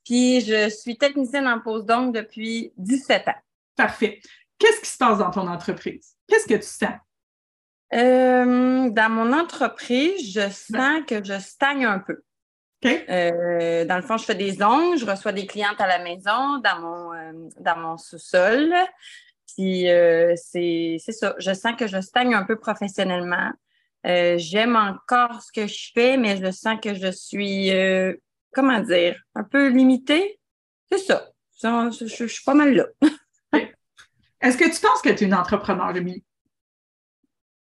puis 0.04 0.42
je 0.42 0.70
suis 0.70 0.98
technicienne 0.98 1.48
en 1.48 1.60
pose 1.60 1.86
d'ongles 1.86 2.14
depuis 2.14 2.74
17 2.78 3.28
ans. 3.28 3.40
Parfait. 3.76 4.20
Qu'est-ce 4.58 4.82
qui 4.82 4.90
se 4.90 4.98
passe 4.98 5.20
dans 5.20 5.32
ton 5.32 5.48
entreprise? 5.48 6.16
Qu'est-ce 6.28 6.48
que 6.48 6.56
tu 6.56 6.68
sens? 6.68 7.00
Euh, 7.94 8.90
dans 8.90 9.10
mon 9.10 9.34
entreprise, 9.34 10.32
je 10.34 10.50
sens 10.50 11.02
que 11.08 11.24
je 11.24 11.40
stagne 11.40 11.86
un 11.86 12.00
peu. 12.00 12.22
Euh, 12.86 13.84
dans 13.86 13.96
le 13.98 14.02
fond, 14.02 14.18
je 14.18 14.26
fais 14.26 14.36
des 14.36 14.62
ongles, 14.62 14.98
je 14.98 15.06
reçois 15.06 15.32
des 15.34 15.46
clientes 15.46 15.80
à 15.82 15.88
la 15.88 16.00
maison, 16.00 16.60
dans 16.60 16.80
mon, 16.80 17.14
euh, 17.14 17.32
dans 17.60 17.78
mon 17.78 17.98
sous-sol. 17.98 18.74
Puis 19.58 19.86
c'est 20.38 20.98
ça, 21.12 21.36
je 21.40 21.54
sens 21.54 21.76
que 21.78 21.88
je 21.88 22.00
stagne 22.00 22.34
un 22.36 22.44
peu 22.44 22.58
professionnellement. 22.58 23.52
J'aime 24.06 24.76
encore 24.78 25.42
ce 25.42 25.52
que 25.52 25.68
je 25.68 25.92
fais, 25.94 26.16
mais 26.18 26.38
je 26.38 26.52
sens 26.52 26.78
que 26.82 26.94
je 26.94 27.12
suis, 27.12 27.72
comment 28.54 28.80
dire, 28.80 29.20
un 29.36 29.44
peu 29.44 29.68
limitée. 29.70 30.40
C'est 30.92 31.00
ça. 31.00 31.28
Je, 31.62 32.06
je- 32.06 32.06
je 32.06 32.26
suis 32.26 32.44
pas 32.46 32.54
mal 32.54 32.74
là. 32.74 32.86
Est-ce 34.42 34.58
que 34.58 34.64
tu 34.74 34.80
penses 34.80 35.02
que 35.02 35.10
tu 35.10 35.26
es 35.26 35.28
une 35.28 35.34
entrepreneur, 35.34 35.94
Émilie? 35.98 36.24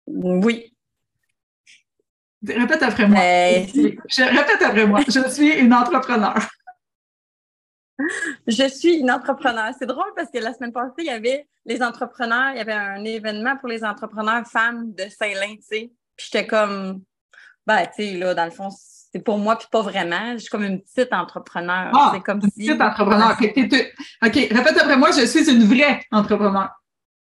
Oui. 0.08 0.74
Répète 2.48 2.84
après 2.84 3.08
moi. 3.08 3.20
Mais 3.20 3.68
Je 3.74 4.24
répète 4.24 4.62
après 4.62 4.86
moi. 4.86 5.02
Je 5.08 5.28
suis 5.30 5.54
une 5.60 5.74
entrepreneur. 5.74 6.36
je 8.48 8.68
suis 8.70 8.96
une 8.96 9.12
entrepreneur. 9.12 9.72
C'est 9.78 9.86
drôle 9.88 10.12
parce 10.16 10.30
que 10.32 10.38
la 10.38 10.54
semaine 10.54 10.72
passée, 10.72 10.94
il 11.00 11.06
y 11.06 11.10
avait 11.10 11.48
les 11.66 11.82
entrepreneurs, 11.82 12.52
il 12.54 12.58
y 12.58 12.62
avait 12.62 12.74
un 12.74 13.04
événement 13.04 13.58
pour 13.58 13.68
les 13.68 13.84
entrepreneurs 13.84 14.46
femmes 14.48 14.94
de 14.94 15.04
Saint-Lin, 15.10 15.56
tu 15.56 15.64
sais. 15.64 15.92
Puis 16.16 16.30
j'étais 16.32 16.48
comme, 16.48 17.02
ben, 17.66 17.86
tu 17.88 18.04
sais, 18.04 18.14
là, 18.14 18.34
dans 18.34 18.46
le 18.46 18.52
fond, 18.52 18.70
c'est 18.72 19.20
pour 19.20 19.38
moi, 19.38 19.58
puis 19.58 19.68
pas 19.72 19.82
vraiment. 19.82 20.34
Je 20.34 20.40
suis 20.40 20.50
comme 20.50 20.64
une 20.64 20.82
petite 20.82 21.12
entrepreneur. 21.12 21.92
Ah, 21.94 22.12
c'est 22.14 22.22
comme 22.22 22.40
Une 22.44 22.50
si. 22.52 22.68
petite 22.68 22.82
entrepreneur. 22.82 23.32
OK, 23.32 24.34
répète 24.34 24.78
après 24.78 24.98
moi. 24.98 25.10
Je 25.12 25.26
suis 25.26 25.50
une 25.50 25.64
vraie 25.64 26.02
entrepreneur. 26.12 26.70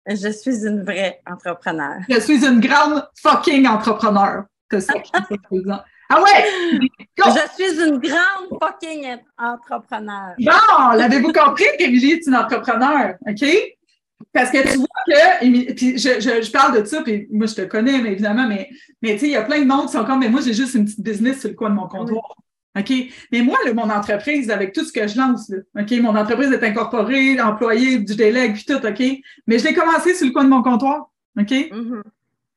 Je 0.10 0.32
suis 0.32 0.66
une 0.66 0.84
vraie 0.84 1.22
entrepreneur. 1.30 1.98
Je 2.10 2.20
suis 2.20 2.46
une 2.46 2.60
grande 2.60 3.08
fucking 3.22 3.68
entrepreneur. 3.68 4.44
C'est 4.72 4.82
ça. 4.82 4.94
qui 4.94 5.12
est 5.34 5.42
présent. 5.42 5.80
Ah 6.12 6.22
ouais! 6.22 6.80
Go! 7.18 7.26
Je 7.58 7.64
suis 7.64 7.84
une 7.84 8.00
grande 8.00 8.60
fucking 8.60 9.18
entrepreneur. 9.38 10.34
Bon, 10.40 10.98
l'avez-vous 10.98 11.32
compris 11.32 11.66
qu'Émilie 11.78 12.14
est 12.14 12.26
une 12.26 12.36
entrepreneur, 12.36 13.14
OK? 13.28 13.46
Parce 14.34 14.52
que 14.52 14.72
tu 14.72 14.78
vois 14.78 14.88
que, 15.08 15.74
puis 15.74 15.98
je, 15.98 16.20
je, 16.20 16.42
je 16.44 16.52
parle 16.52 16.82
de 16.82 16.86
ça, 16.86 17.02
puis 17.02 17.28
moi 17.32 17.48
je 17.48 17.56
te 17.56 17.62
connais, 17.62 18.00
mais 18.00 18.12
évidemment, 18.12 18.48
mais, 18.48 18.70
mais 19.02 19.14
tu 19.14 19.20
sais, 19.20 19.26
il 19.28 19.32
y 19.32 19.36
a 19.36 19.44
plein 19.44 19.62
de 19.62 19.66
monde 19.66 19.86
qui 19.86 19.94
sont 19.94 20.04
comme, 20.04 20.20
mais 20.20 20.30
moi 20.30 20.42
j'ai 20.42 20.54
juste 20.54 20.74
une 20.76 20.86
petite 20.86 21.02
business 21.02 21.40
sur 21.40 21.50
le 21.50 21.56
coin 21.56 21.70
de 21.70 21.76
mon 21.76 21.88
comptoir. 21.88 22.36
OK? 22.78 22.92
Mais 23.32 23.42
moi, 23.42 23.58
là, 23.66 23.74
mon 23.74 23.90
entreprise, 23.90 24.52
avec 24.52 24.74
tout 24.74 24.86
ce 24.86 24.92
que 24.94 25.08
je 25.08 25.18
lance, 25.18 25.50
là, 25.50 25.58
OK? 25.82 25.92
Mon 26.02 26.16
entreprise 26.16 26.52
est 26.52 26.64
incorporée, 26.64 27.40
employée, 27.42 28.00
du 28.00 28.16
délègue, 28.16 28.54
puis 28.54 28.66
tout, 28.66 28.86
OK? 28.86 29.04
Mais 29.48 29.58
je 29.60 29.64
l'ai 29.66 29.74
commencé 29.74 30.14
sur 30.14 30.28
le 30.28 30.32
coin 30.34 30.44
de 30.44 30.50
mon 30.50 30.62
comptoir, 30.62 31.10
OK? 31.40 31.52
Mhm. 31.72 32.04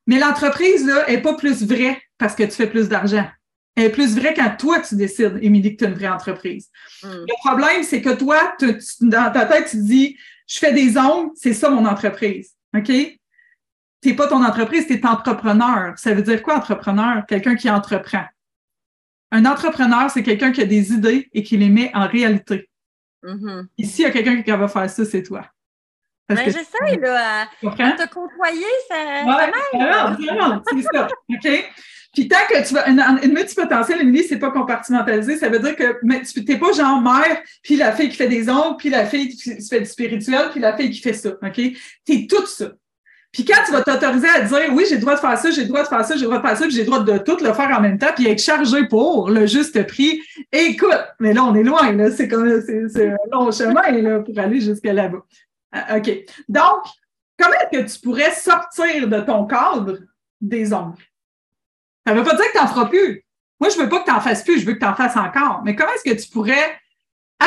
Mais 0.06 0.18
l'entreprise, 0.18 0.84
là, 0.86 1.08
est 1.08 1.22
pas 1.22 1.34
plus 1.34 1.64
vraie 1.64 2.00
parce 2.18 2.34
que 2.34 2.42
tu 2.42 2.50
fais 2.52 2.66
plus 2.66 2.88
d'argent. 2.88 3.26
Elle 3.74 3.84
est 3.84 3.90
plus 3.90 4.14
vraie 4.18 4.34
quand 4.34 4.54
toi, 4.58 4.80
tu 4.80 4.96
décides, 4.96 5.38
Émilie, 5.40 5.76
que 5.76 5.84
tu 5.84 5.84
es 5.84 5.88
une 5.88 5.94
vraie 5.98 6.08
entreprise. 6.08 6.68
Mm. 7.02 7.08
Le 7.08 7.48
problème, 7.48 7.82
c'est 7.84 8.02
que 8.02 8.10
toi, 8.10 8.52
tu- 8.58 8.76
tu- 8.76 9.08
dans 9.08 9.32
ta 9.32 9.46
tête, 9.46 9.68
tu 9.70 9.78
te 9.78 9.82
dis, 9.82 10.18
je 10.46 10.58
fais 10.58 10.72
des 10.74 10.98
ongles, 10.98 11.30
c'est 11.36 11.54
ça 11.54 11.70
mon 11.70 11.86
entreprise. 11.86 12.52
OK? 12.76 12.92
T'es 14.02 14.14
pas 14.14 14.26
ton 14.26 14.44
entreprise, 14.44 14.86
t'es 14.88 15.06
entrepreneur. 15.06 15.94
Ça 15.96 16.12
veut 16.12 16.22
dire 16.22 16.42
quoi, 16.42 16.56
entrepreneur? 16.56 17.24
Quelqu'un 17.26 17.54
qui 17.54 17.70
entreprend. 17.70 18.24
Un 19.32 19.44
entrepreneur, 19.46 20.10
c'est 20.10 20.22
quelqu'un 20.22 20.52
qui 20.52 20.60
a 20.60 20.66
des 20.66 20.92
idées 20.92 21.28
et 21.32 21.42
qui 21.42 21.56
les 21.56 21.68
met 21.70 21.90
en 21.94 22.06
réalité. 22.06 22.68
Mhm. 23.22 23.66
Ici, 23.78 24.02
il 24.02 24.04
y 24.04 24.08
a 24.08 24.10
quelqu'un 24.10 24.42
qui 24.42 24.50
va 24.50 24.68
faire 24.68 24.88
ça, 24.90 25.04
c'est 25.04 25.22
toi. 25.22 25.46
Parce 26.28 26.40
Ben, 26.40 26.52
j'essaie, 26.52 26.96
là, 27.00 27.42
à, 27.42 27.46
tu 27.60 27.66
à 27.66 27.70
comprends? 27.70 27.96
te 27.96 28.08
côtoyer, 28.08 28.64
ça, 28.88 28.94
Ouais, 29.24 29.32
ça 29.32 29.46
m'aide. 29.46 29.82
vraiment, 29.82 30.14
vraiment, 30.16 30.62
c'est 30.70 30.82
ça. 30.82 31.08
OK? 31.30 31.70
Puis 32.14 32.28
tant 32.28 32.36
que 32.48 32.66
tu 32.68 32.74
vas. 32.74 32.88
Une, 32.90 33.00
une 33.22 33.32
multipotentielle, 33.32 34.02
Émilie, 34.02 34.24
c'est 34.24 34.38
pas 34.38 34.50
compartimentalisé. 34.50 35.38
Ça 35.38 35.48
veut 35.48 35.58
dire 35.60 35.74
que 35.74 35.98
mais 36.02 36.20
tu 36.22 36.44
n'es 36.44 36.58
pas 36.58 36.72
genre 36.72 37.00
mère, 37.00 37.40
puis 37.62 37.76
la 37.76 37.92
fille 37.92 38.10
qui 38.10 38.16
fait 38.16 38.28
des 38.28 38.50
ongles, 38.50 38.76
puis 38.78 38.90
la 38.90 39.06
fille 39.06 39.28
qui 39.30 39.66
fait 39.66 39.80
du 39.80 39.86
spirituel, 39.86 40.50
puis 40.50 40.60
la 40.60 40.76
fille 40.76 40.90
qui 40.90 41.00
fait 41.00 41.14
ça. 41.14 41.30
OK? 41.42 41.60
T'es 42.04 42.26
tout 42.28 42.46
ça. 42.46 42.72
Puis 43.32 43.46
quand 43.46 43.62
tu 43.64 43.72
vas 43.72 43.82
t'autoriser 43.82 44.28
à 44.28 44.42
dire 44.42 44.72
oui, 44.72 44.84
j'ai 44.86 44.96
le 44.96 45.00
droit 45.00 45.14
de 45.14 45.20
faire 45.20 45.38
ça, 45.38 45.50
j'ai 45.50 45.62
le 45.62 45.68
droit 45.68 45.82
de 45.82 45.88
faire 45.88 46.04
ça, 46.04 46.14
j'ai 46.14 46.20
le 46.20 46.26
droit 46.26 46.38
de 46.38 46.46
faire 46.46 46.56
ça, 46.56 46.64
puis 46.64 46.74
j'ai 46.74 46.80
le 46.82 46.86
droit 46.86 47.00
de 47.00 47.18
tout 47.18 47.38
le 47.42 47.52
faire 47.54 47.70
en 47.76 47.80
même 47.80 47.98
temps, 47.98 48.12
puis 48.14 48.28
être 48.28 48.42
chargé 48.42 48.86
pour 48.86 49.30
le 49.30 49.46
juste 49.46 49.86
prix. 49.86 50.20
Écoute, 50.52 51.00
mais 51.18 51.32
là, 51.32 51.44
on 51.44 51.54
est 51.54 51.62
loin, 51.62 51.92
là. 51.92 52.10
C'est 52.10 52.28
comme 52.28 52.60
c'est 52.60 53.08
un 53.08 53.16
long 53.32 53.50
chemin 53.50 53.90
là, 53.90 54.20
pour 54.20 54.38
aller 54.38 54.60
jusqu'à 54.60 54.92
là-bas. 54.92 55.22
Ah, 55.72 55.96
OK. 55.96 56.10
Donc, 56.48 56.84
comment 57.38 57.54
est-ce 57.54 57.80
que 57.80 57.92
tu 57.94 58.00
pourrais 58.00 58.32
sortir 58.32 59.08
de 59.08 59.20
ton 59.20 59.46
cadre 59.46 59.98
des 60.40 60.74
ongles? 60.74 61.02
Ça 62.06 62.12
ne 62.12 62.18
veut 62.18 62.24
pas 62.24 62.34
dire 62.34 62.44
que 62.46 62.52
tu 62.52 62.58
n'en 62.58 62.68
feras 62.68 62.86
plus. 62.86 63.24
Moi, 63.58 63.70
je 63.70 63.78
ne 63.78 63.84
veux 63.84 63.88
pas 63.88 64.00
que 64.00 64.04
tu 64.04 64.10
n'en 64.10 64.20
fasses 64.20 64.42
plus, 64.42 64.60
je 64.60 64.66
veux 64.66 64.74
que 64.74 64.80
tu 64.80 64.84
en 64.84 64.94
fasses 64.94 65.16
encore. 65.16 65.62
Mais 65.64 65.74
comment 65.74 65.92
est-ce 65.92 66.12
que 66.12 66.20
tu 66.20 66.28
pourrais 66.28 66.76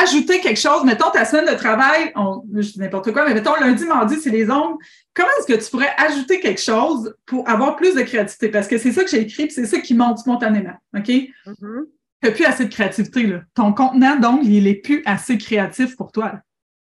ajouter 0.02 0.40
quelque 0.40 0.60
chose, 0.60 0.84
mettons 0.84 1.10
ta 1.10 1.24
semaine 1.24 1.46
de 1.46 1.58
travail, 1.58 2.12
on, 2.14 2.42
je 2.54 2.72
dis 2.72 2.78
n'importe 2.78 3.12
quoi, 3.12 3.26
mais 3.26 3.34
mettons 3.34 3.54
lundi, 3.56 3.84
mardi, 3.84 4.16
c'est 4.20 4.30
les 4.30 4.50
ongles. 4.50 4.76
Comment 5.14 5.28
est-ce 5.38 5.46
que 5.46 5.64
tu 5.64 5.70
pourrais 5.70 5.94
ajouter 5.96 6.40
quelque 6.40 6.60
chose 6.60 7.14
pour 7.26 7.48
avoir 7.48 7.76
plus 7.76 7.94
de 7.94 8.02
créativité? 8.02 8.48
Parce 8.48 8.68
que 8.68 8.78
c'est 8.78 8.92
ça 8.92 9.04
que 9.04 9.10
j'ai 9.10 9.20
écrit, 9.20 9.50
c'est 9.50 9.66
ça 9.66 9.78
qui 9.78 9.94
monte 9.94 10.18
spontanément. 10.18 10.74
OK? 10.96 11.06
Mm-hmm. 11.06 11.84
Tu 12.22 12.28
n'as 12.28 12.30
plus 12.32 12.44
assez 12.44 12.64
de 12.64 12.72
créativité. 12.72 13.26
Là. 13.26 13.40
Ton 13.54 13.72
contenant, 13.72 14.16
donc, 14.16 14.40
il 14.44 14.64
n'est 14.64 14.74
plus 14.74 15.02
assez 15.06 15.38
créatif 15.38 15.96
pour 15.96 16.12
toi. 16.12 16.32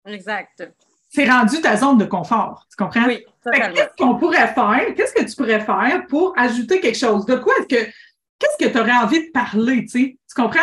Exact. 0.05 0.71
C'est 1.09 1.29
rendu 1.29 1.61
ta 1.61 1.75
zone 1.77 1.97
de 1.97 2.05
confort. 2.05 2.65
Tu 2.69 2.75
comprends? 2.81 3.05
Oui. 3.05 3.23
Qu'est-ce 3.51 3.95
qu'on 3.97 4.15
pourrait 4.15 4.53
faire? 4.53 4.93
Qu'est-ce 4.95 5.13
que 5.13 5.23
tu 5.23 5.35
pourrais 5.35 5.61
faire 5.61 6.05
pour 6.07 6.33
ajouter 6.37 6.79
quelque 6.79 6.97
chose? 6.97 7.25
De 7.25 7.35
quoi 7.35 7.53
est-ce 7.59 7.67
que 7.67 7.91
qu'est-ce 8.39 8.65
que 8.65 8.71
tu 8.71 8.79
aurais 8.79 8.93
envie 8.93 9.27
de 9.27 9.31
parler? 9.31 9.85
Tu 9.85 10.17
comprends? 10.35 10.59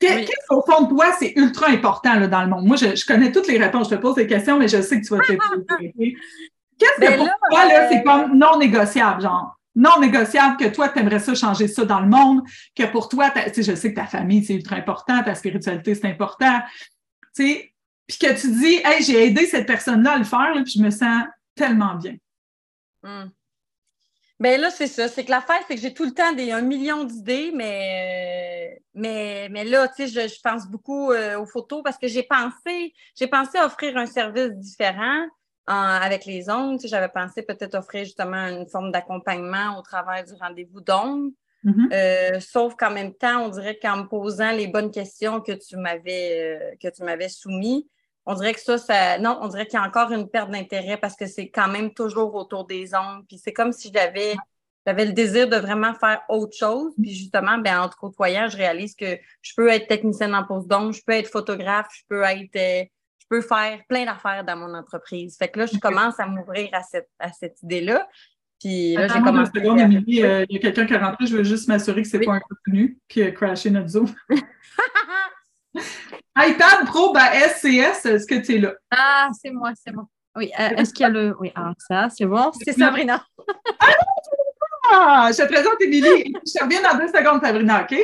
Qu'est-ce 0.00 0.46
qu'au 0.48 0.62
fond 0.62 0.84
de 0.84 0.88
toi, 0.88 1.12
c'est 1.18 1.34
ultra 1.36 1.68
important 1.68 2.14
là, 2.14 2.26
dans 2.26 2.40
le 2.40 2.48
monde? 2.48 2.66
Moi, 2.66 2.76
je, 2.76 3.04
connais 3.06 3.30
toutes 3.30 3.48
les 3.48 3.58
réponses. 3.58 3.90
Je 3.90 3.96
te 3.96 4.00
pose 4.00 4.14
des 4.14 4.26
questions, 4.26 4.58
mais 4.58 4.66
je 4.66 4.80
sais 4.80 5.00
que 5.00 5.06
tu 5.06 5.14
vas 5.14 5.20
te 5.20 5.32
Qu'est-ce 6.78 6.94
que 6.94 7.00
ben 7.00 7.18
pour 7.18 7.28
toi, 7.50 7.66
là, 7.66 7.88
c'est 7.90 7.98
euh, 7.98 8.02
comme 8.02 8.38
non 8.38 8.58
négociable, 8.58 9.20
genre? 9.20 9.54
Non 9.76 10.00
négociable 10.00 10.56
que 10.56 10.68
toi, 10.68 10.88
tu 10.88 10.98
aimerais 10.98 11.18
ça 11.18 11.34
changer 11.34 11.68
ça 11.68 11.84
dans 11.84 12.00
le 12.00 12.08
monde, 12.08 12.40
que 12.74 12.84
pour 12.90 13.10
toi, 13.10 13.30
tu 13.30 13.40
sais, 13.52 13.62
je 13.62 13.74
sais 13.74 13.90
que 13.90 13.96
ta 13.96 14.06
famille, 14.06 14.42
c'est 14.42 14.54
ultra 14.54 14.76
important, 14.76 15.22
ta 15.22 15.34
spiritualité, 15.34 15.94
c'est 15.94 16.06
important. 16.06 16.60
Tu 17.36 17.46
sais, 17.46 17.74
puis 18.06 18.18
que 18.18 18.40
tu 18.40 18.50
dis, 18.50 18.80
hey, 18.82 19.04
j'ai 19.04 19.26
aidé 19.26 19.46
cette 19.46 19.66
personne-là 19.66 20.12
à 20.12 20.18
le 20.18 20.24
faire, 20.24 20.52
puis 20.64 20.72
je 20.76 20.82
me 20.82 20.90
sens 20.90 21.24
tellement 21.54 21.94
bien. 21.94 22.16
Ben 24.40 24.58
là, 24.58 24.70
c'est 24.70 24.86
ça. 24.86 25.06
C'est 25.06 25.24
que 25.24 25.30
l'affaire, 25.30 25.60
c'est 25.68 25.74
que 25.74 25.80
j'ai 25.80 25.92
tout 25.92 26.04
le 26.04 26.12
temps 26.12 26.32
des, 26.32 26.50
un 26.50 26.62
million 26.62 27.04
d'idées, 27.04 27.52
mais, 27.54 28.19
euh, 28.19 28.19
mais, 28.94 29.48
mais 29.50 29.64
là, 29.64 29.88
tu 29.88 30.08
sais, 30.08 30.28
je, 30.28 30.40
pense 30.42 30.66
beaucoup 30.68 31.10
euh, 31.10 31.38
aux 31.38 31.46
photos 31.46 31.82
parce 31.82 31.98
que 31.98 32.08
j'ai 32.08 32.22
pensé, 32.22 32.92
j'ai 33.18 33.26
pensé 33.26 33.58
offrir 33.58 33.96
un 33.96 34.06
service 34.06 34.52
différent 34.52 35.26
avec 35.66 36.24
les 36.24 36.50
ongles. 36.50 36.80
Tu 36.80 36.88
j'avais 36.88 37.08
pensé 37.08 37.42
peut-être 37.42 37.76
offrir 37.76 38.04
justement 38.04 38.48
une 38.48 38.66
forme 38.66 38.90
d'accompagnement 38.90 39.78
au 39.78 39.82
travers 39.82 40.24
du 40.24 40.32
rendez-vous 40.34 40.80
d'ongles. 40.80 41.30
Mm-hmm. 41.64 41.92
Euh, 41.92 42.40
sauf 42.40 42.74
qu'en 42.74 42.90
même 42.90 43.14
temps, 43.14 43.44
on 43.44 43.48
dirait 43.50 43.78
qu'en 43.78 43.98
me 43.98 44.08
posant 44.08 44.50
les 44.50 44.66
bonnes 44.66 44.90
questions 44.90 45.40
que 45.40 45.52
tu 45.52 45.76
m'avais 45.76 46.76
que 46.82 46.88
tu 46.88 47.04
m'avais 47.04 47.28
soumis, 47.28 47.86
on 48.26 48.34
dirait 48.34 48.54
que 48.54 48.60
ça, 48.60 48.78
ça 48.78 49.18
non, 49.18 49.38
on 49.42 49.48
dirait 49.48 49.66
qu'il 49.66 49.78
y 49.78 49.82
a 49.82 49.86
encore 49.86 50.12
une 50.12 50.28
perte 50.28 50.50
d'intérêt 50.50 50.96
parce 50.96 51.16
que 51.16 51.26
c'est 51.26 51.48
quand 51.48 51.68
même 51.68 51.92
toujours 51.92 52.34
autour 52.34 52.66
des 52.66 52.94
ongles. 52.94 53.24
Puis 53.26 53.38
c'est 53.38 53.52
comme 53.52 53.72
si 53.72 53.90
j'avais, 53.92 54.36
j'avais 54.86 55.04
le 55.04 55.12
désir 55.12 55.48
de 55.48 55.56
vraiment 55.56 55.94
faire 55.94 56.22
autre 56.28 56.56
chose. 56.56 56.92
Puis 57.00 57.14
justement, 57.14 57.58
ben, 57.58 57.80
en 57.80 57.88
te 57.88 57.96
côtoyant, 57.96 58.48
je 58.48 58.56
réalise 58.56 58.94
que 58.94 59.18
je 59.42 59.52
peux 59.56 59.68
être 59.68 59.86
technicienne 59.86 60.34
en 60.34 60.44
pose 60.44 60.66
d'ongles, 60.66 60.94
je 60.94 61.02
peux 61.06 61.12
être 61.12 61.28
photographe, 61.28 61.88
je 61.92 62.02
peux 62.08 62.22
être, 62.22 62.56
euh, 62.56 62.84
je 63.18 63.26
peux 63.28 63.42
faire 63.42 63.80
plein 63.88 64.04
d'affaires 64.04 64.44
dans 64.44 64.56
mon 64.56 64.74
entreprise. 64.74 65.36
Fait 65.38 65.48
que 65.48 65.60
là, 65.60 65.66
je 65.66 65.78
commence 65.78 66.18
à 66.18 66.26
m'ouvrir 66.26 66.70
à 66.72 66.82
cette, 66.82 67.10
à 67.18 67.32
cette 67.32 67.62
idée-là. 67.62 68.08
Puis 68.60 68.94
là, 68.94 69.08
j'ai 69.08 69.22
commencé. 69.22 69.52
Euh, 69.56 70.44
il 70.48 70.54
y 70.54 70.56
a 70.56 70.58
quelqu'un 70.58 70.86
qui 70.86 70.92
est 70.92 70.98
rentré, 70.98 71.26
je 71.26 71.36
veux 71.36 71.44
juste 71.44 71.68
m'assurer 71.68 72.02
que 72.02 72.08
c'est 72.08 72.20
pas 72.20 72.34
un 72.34 72.40
contenu 72.40 72.98
qui 73.08 73.22
a 73.22 73.30
crashé 73.30 73.70
notre 73.70 73.88
Zoom. 73.88 74.06
iPad 76.36 76.86
Pro 76.86 77.12
ben, 77.12 77.28
SCS, 77.32 78.06
est-ce 78.06 78.26
que 78.26 78.44
tu 78.44 78.56
es 78.56 78.58
là? 78.58 78.74
Ah, 78.90 79.28
c'est 79.32 79.50
moi, 79.50 79.72
c'est 79.74 79.92
moi. 79.92 80.06
Oui, 80.36 80.50
euh, 80.58 80.68
est-ce 80.76 80.92
qu'il 80.92 81.02
y 81.02 81.06
a 81.06 81.08
le. 81.08 81.34
Oui, 81.40 81.50
alors 81.54 81.74
ça, 81.78 82.08
c'est 82.10 82.24
bon. 82.24 82.52
C'est 82.64 82.72
Sabrina. 82.72 83.24
ah, 83.80 83.86
je 84.90 85.42
te 85.42 85.46
présente 85.52 85.80
Émilie. 85.80 86.32
Je 86.46 86.52
te 86.58 86.64
reviens 86.64 86.82
dans 86.82 86.98
deux 86.98 87.08
secondes, 87.08 87.40
Sabrina, 87.42 87.82
OK? 87.82 87.96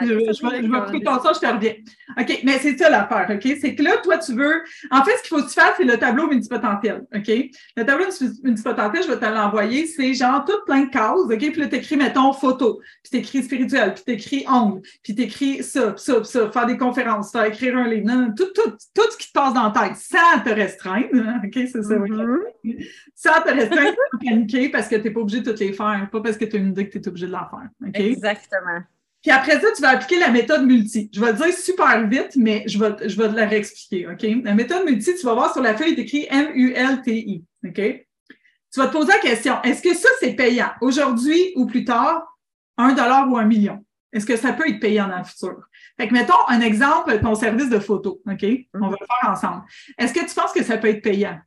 Je, 0.00 0.08
je, 0.08 0.14
vais, 0.14 0.62
je 0.62 0.70
vais 0.70 0.80
couper 0.86 1.00
ton 1.02 1.22
son, 1.22 1.32
je 1.34 1.38
te 1.38 1.46
reviens. 1.46 1.74
OK, 2.18 2.40
mais 2.42 2.58
c'est 2.58 2.76
ça 2.76 2.90
l'affaire, 2.90 3.28
OK? 3.30 3.56
C'est 3.60 3.76
que 3.76 3.82
là, 3.82 3.98
toi, 3.98 4.18
tu 4.18 4.34
veux. 4.34 4.62
En 4.90 5.04
fait, 5.04 5.16
ce 5.18 5.22
qu'il 5.22 5.28
faut 5.28 5.42
que 5.42 5.48
tu 5.48 5.54
fasses, 5.54 5.74
c'est 5.76 5.84
le 5.84 5.96
tableau 5.96 6.26
multipotentiel, 6.26 7.06
OK? 7.14 7.30
Le 7.76 7.84
tableau 7.84 8.06
multipotentiel, 8.42 9.02
je 9.04 9.08
vais 9.08 9.18
te 9.18 9.24
l'envoyer, 9.24 9.86
c'est 9.86 10.12
genre 10.14 10.44
tout 10.44 10.64
plein 10.66 10.86
de 10.86 10.90
cases, 10.90 11.20
OK? 11.20 11.38
Puis 11.38 11.60
là, 11.60 11.68
tu 11.68 11.76
écris, 11.76 11.96
mettons, 11.96 12.32
photo, 12.32 12.80
puis 13.04 13.10
tu 13.12 13.16
écris 13.18 13.42
spirituel, 13.44 13.94
puis 13.94 14.02
tu 14.04 14.12
écris 14.12 14.44
ongle, 14.48 14.80
puis 15.02 15.14
tu 15.14 15.22
écris 15.22 15.62
ça, 15.62 15.94
ça, 15.96 16.24
ça, 16.24 16.50
faire 16.50 16.66
des 16.66 16.76
conférences, 16.76 17.30
faire 17.30 17.44
écrire 17.44 17.76
un 17.76 17.86
livre, 17.86 18.06
non, 18.06 18.34
tout, 18.36 18.52
tout, 18.52 18.70
tout 18.70 19.10
ce 19.12 19.16
qui 19.16 19.28
te 19.28 19.32
passe 19.32 19.54
dans 19.54 19.72
la 19.72 19.88
tête, 19.88 19.96
sans 19.96 20.40
te 20.44 20.50
restreindre, 20.50 21.06
OK? 21.44 21.52
C'est 21.54 21.82
ça, 21.82 21.94
mm-hmm. 21.94 22.88
Sans 23.14 23.42
te 23.42 23.50
restreindre, 23.50 23.94
sans 24.12 24.18
paniquer 24.18 24.70
parce 24.70 24.88
que 24.88 24.96
tu 24.96 25.02
n'es 25.02 25.10
pas 25.12 25.20
obligé 25.20 25.40
de 25.40 25.50
toutes 25.50 25.60
les 25.60 25.72
faire, 25.72 26.08
pas 26.10 26.20
parce 26.20 26.36
que 26.36 26.46
tu 26.46 26.56
as 26.56 26.58
une 26.58 26.70
idée 26.70 26.88
que 26.88 26.98
tu 26.98 26.98
es 26.98 27.08
obligé 27.08 27.26
de 27.26 27.32
la 27.32 27.48
faire, 27.48 27.68
OK? 27.88 27.94
Exactement. 27.94 28.80
Puis 29.24 29.30
après 29.30 29.58
ça, 29.58 29.68
tu 29.74 29.80
vas 29.80 29.88
appliquer 29.88 30.18
la 30.18 30.28
méthode 30.28 30.66
multi. 30.66 31.08
Je 31.10 31.18
vais 31.18 31.32
le 31.32 31.38
dire 31.38 31.54
super 31.54 32.06
vite, 32.06 32.36
mais 32.36 32.62
je 32.66 32.78
vais, 32.78 33.08
je 33.08 33.16
vais 33.16 33.26
te 33.26 33.34
la 33.34 33.46
réexpliquer, 33.46 34.06
OK? 34.06 34.22
La 34.44 34.52
méthode 34.52 34.84
multi, 34.84 35.14
tu 35.14 35.24
vas 35.24 35.32
voir 35.32 35.50
sur 35.50 35.62
la 35.62 35.74
feuille, 35.74 35.94
écrit 35.94 36.26
M-U-L-T-I, 36.28 37.42
OK? 37.66 37.74
Tu 37.74 38.80
vas 38.80 38.86
te 38.86 38.92
poser 38.92 39.12
la 39.12 39.18
question, 39.20 39.62
est-ce 39.62 39.80
que 39.80 39.94
ça, 39.94 40.10
c'est 40.20 40.34
payant? 40.34 40.68
Aujourd'hui 40.82 41.54
ou 41.56 41.64
plus 41.64 41.86
tard, 41.86 42.36
un 42.76 42.92
dollar 42.92 43.26
ou 43.32 43.38
un 43.38 43.46
million? 43.46 43.82
Est-ce 44.12 44.26
que 44.26 44.36
ça 44.36 44.52
peut 44.52 44.68
être 44.68 44.78
payant 44.78 45.08
dans 45.08 45.16
le 45.16 45.24
futur? 45.24 45.56
Fait 45.98 46.06
que 46.06 46.12
mettons 46.12 46.46
un 46.48 46.60
exemple, 46.60 47.18
ton 47.18 47.34
service 47.34 47.70
de 47.70 47.78
photo, 47.78 48.20
OK? 48.30 48.44
On 48.74 48.88
va 48.90 48.96
le 49.00 49.06
faire 49.06 49.30
ensemble. 49.30 49.62
Est-ce 49.96 50.12
que 50.12 50.20
tu 50.20 50.34
penses 50.34 50.52
que 50.52 50.62
ça 50.62 50.76
peut 50.76 50.88
être 50.88 51.02
payant? 51.02 51.40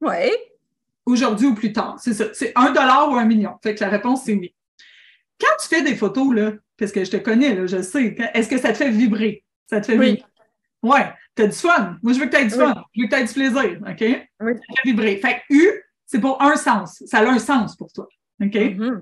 Oui. 0.00 0.32
Aujourd'hui 1.06 1.46
ou 1.46 1.54
plus 1.54 1.72
tard, 1.72 1.94
c'est 2.00 2.14
ça. 2.14 2.24
C'est 2.32 2.52
un 2.56 2.72
dollar 2.72 3.08
ou 3.08 3.14
un 3.14 3.24
million. 3.24 3.56
Fait 3.62 3.76
que 3.76 3.84
la 3.84 3.90
réponse, 3.90 4.24
c'est 4.24 4.34
oui. 4.34 4.52
Quand 5.40 5.56
tu 5.60 5.68
fais 5.68 5.82
des 5.82 5.96
photos, 5.96 6.34
là, 6.34 6.52
parce 6.82 6.90
que 6.90 7.04
je 7.04 7.12
te 7.12 7.16
connais, 7.16 7.54
là, 7.54 7.64
je 7.64 7.80
sais, 7.80 8.16
est-ce 8.34 8.48
que 8.48 8.58
ça 8.58 8.72
te 8.72 8.78
fait 8.78 8.90
vibrer? 8.90 9.44
Ça 9.66 9.80
te 9.80 9.86
fait 9.86 9.96
oui. 9.96 10.06
vibrer? 10.14 10.24
Ouais, 10.82 11.12
tu 11.36 11.42
as 11.42 11.46
du 11.46 11.56
fun. 11.56 11.96
Moi, 12.02 12.12
je 12.12 12.18
veux 12.18 12.26
que 12.26 12.34
tu 12.34 12.42
aies 12.42 12.46
du 12.46 12.54
fun. 12.56 12.74
Je 12.92 13.02
veux 13.02 13.06
que 13.06 13.14
tu 13.14 13.20
aies 13.20 13.24
du 13.24 13.32
plaisir. 13.32 13.80
OK? 13.88 14.28
Oui. 14.40 14.52
Ça 14.56 14.82
fait 14.82 14.90
vibrer. 14.90 15.16
Fait 15.18 15.42
que 15.48 15.54
U, 15.54 15.70
c'est 16.04 16.20
pour 16.20 16.42
un 16.42 16.56
sens. 16.56 17.00
Ça 17.06 17.20
a 17.20 17.24
un 17.24 17.38
sens 17.38 17.76
pour 17.76 17.92
toi. 17.92 18.08
OK? 18.42 18.50
Mm-hmm. 18.52 19.00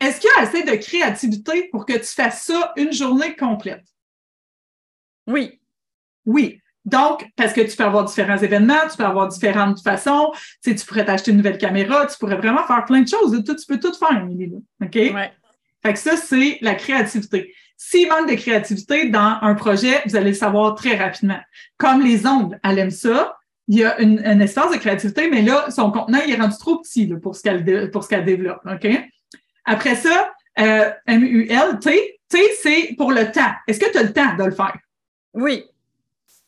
Est-ce 0.00 0.18
qu'il 0.18 0.30
y 0.34 0.40
a 0.40 0.44
assez 0.44 0.62
de 0.62 0.74
créativité 0.76 1.68
pour 1.70 1.84
que 1.84 1.92
tu 1.92 2.06
fasses 2.06 2.44
ça 2.44 2.72
une 2.78 2.94
journée 2.94 3.36
complète? 3.36 3.84
Oui. 5.26 5.60
Oui. 6.24 6.58
Donc, 6.86 7.26
parce 7.36 7.52
que 7.52 7.60
tu 7.60 7.76
peux 7.76 7.84
avoir 7.84 8.06
différents 8.06 8.38
événements, 8.38 8.88
tu 8.90 8.96
peux 8.96 9.04
avoir 9.04 9.28
différentes 9.28 9.82
façons, 9.82 10.30
tu, 10.32 10.70
sais, 10.70 10.74
tu 10.74 10.86
pourrais 10.86 11.04
t'acheter 11.04 11.32
une 11.32 11.36
nouvelle 11.36 11.58
caméra, 11.58 12.06
tu 12.06 12.16
pourrais 12.16 12.38
vraiment 12.38 12.66
faire 12.66 12.82
plein 12.86 13.02
de 13.02 13.08
choses. 13.08 13.44
tu 13.44 13.66
peux 13.68 13.78
tout 13.78 13.92
faire, 13.92 14.22
Émilie. 14.22 14.54
OK? 14.82 14.94
Ouais. 14.94 15.32
Fait 15.82 15.92
que 15.92 15.98
ça, 15.98 16.16
c'est 16.16 16.58
la 16.60 16.74
créativité. 16.74 17.54
S'il 17.76 18.08
manque 18.08 18.28
de 18.28 18.34
créativité 18.34 19.08
dans 19.08 19.38
un 19.40 19.54
projet, 19.54 20.02
vous 20.06 20.14
allez 20.14 20.30
le 20.30 20.36
savoir 20.36 20.74
très 20.74 20.96
rapidement. 20.96 21.40
Comme 21.78 22.02
les 22.02 22.26
ongles, 22.26 22.60
elle 22.62 22.78
aime 22.78 22.90
ça. 22.90 23.38
Il 23.68 23.78
y 23.78 23.84
a 23.84 23.98
une, 24.00 24.20
un 24.26 24.40
espace 24.40 24.72
de 24.72 24.76
créativité, 24.76 25.30
mais 25.30 25.42
là, 25.42 25.70
son 25.70 25.90
contenant, 25.90 26.18
il 26.26 26.34
est 26.34 26.36
rendu 26.36 26.58
trop 26.58 26.78
petit 26.78 27.06
là, 27.06 27.16
pour 27.16 27.36
ce 27.36 27.42
qu'elle 27.42 27.90
pour 27.90 28.04
ce 28.04 28.08
qu'elle 28.08 28.24
développe. 28.24 28.60
OK? 28.66 28.86
Après 29.64 29.94
ça, 29.94 30.32
euh, 30.58 30.90
M-U-L-T, 31.06 32.20
T, 32.28 32.38
c'est 32.60 32.94
pour 32.96 33.12
le 33.12 33.30
temps. 33.32 33.52
Est-ce 33.66 33.80
que 33.80 33.90
tu 33.90 33.98
as 33.98 34.02
le 34.02 34.12
temps 34.12 34.36
de 34.36 34.44
le 34.44 34.50
faire? 34.50 34.76
Oui. 35.34 35.64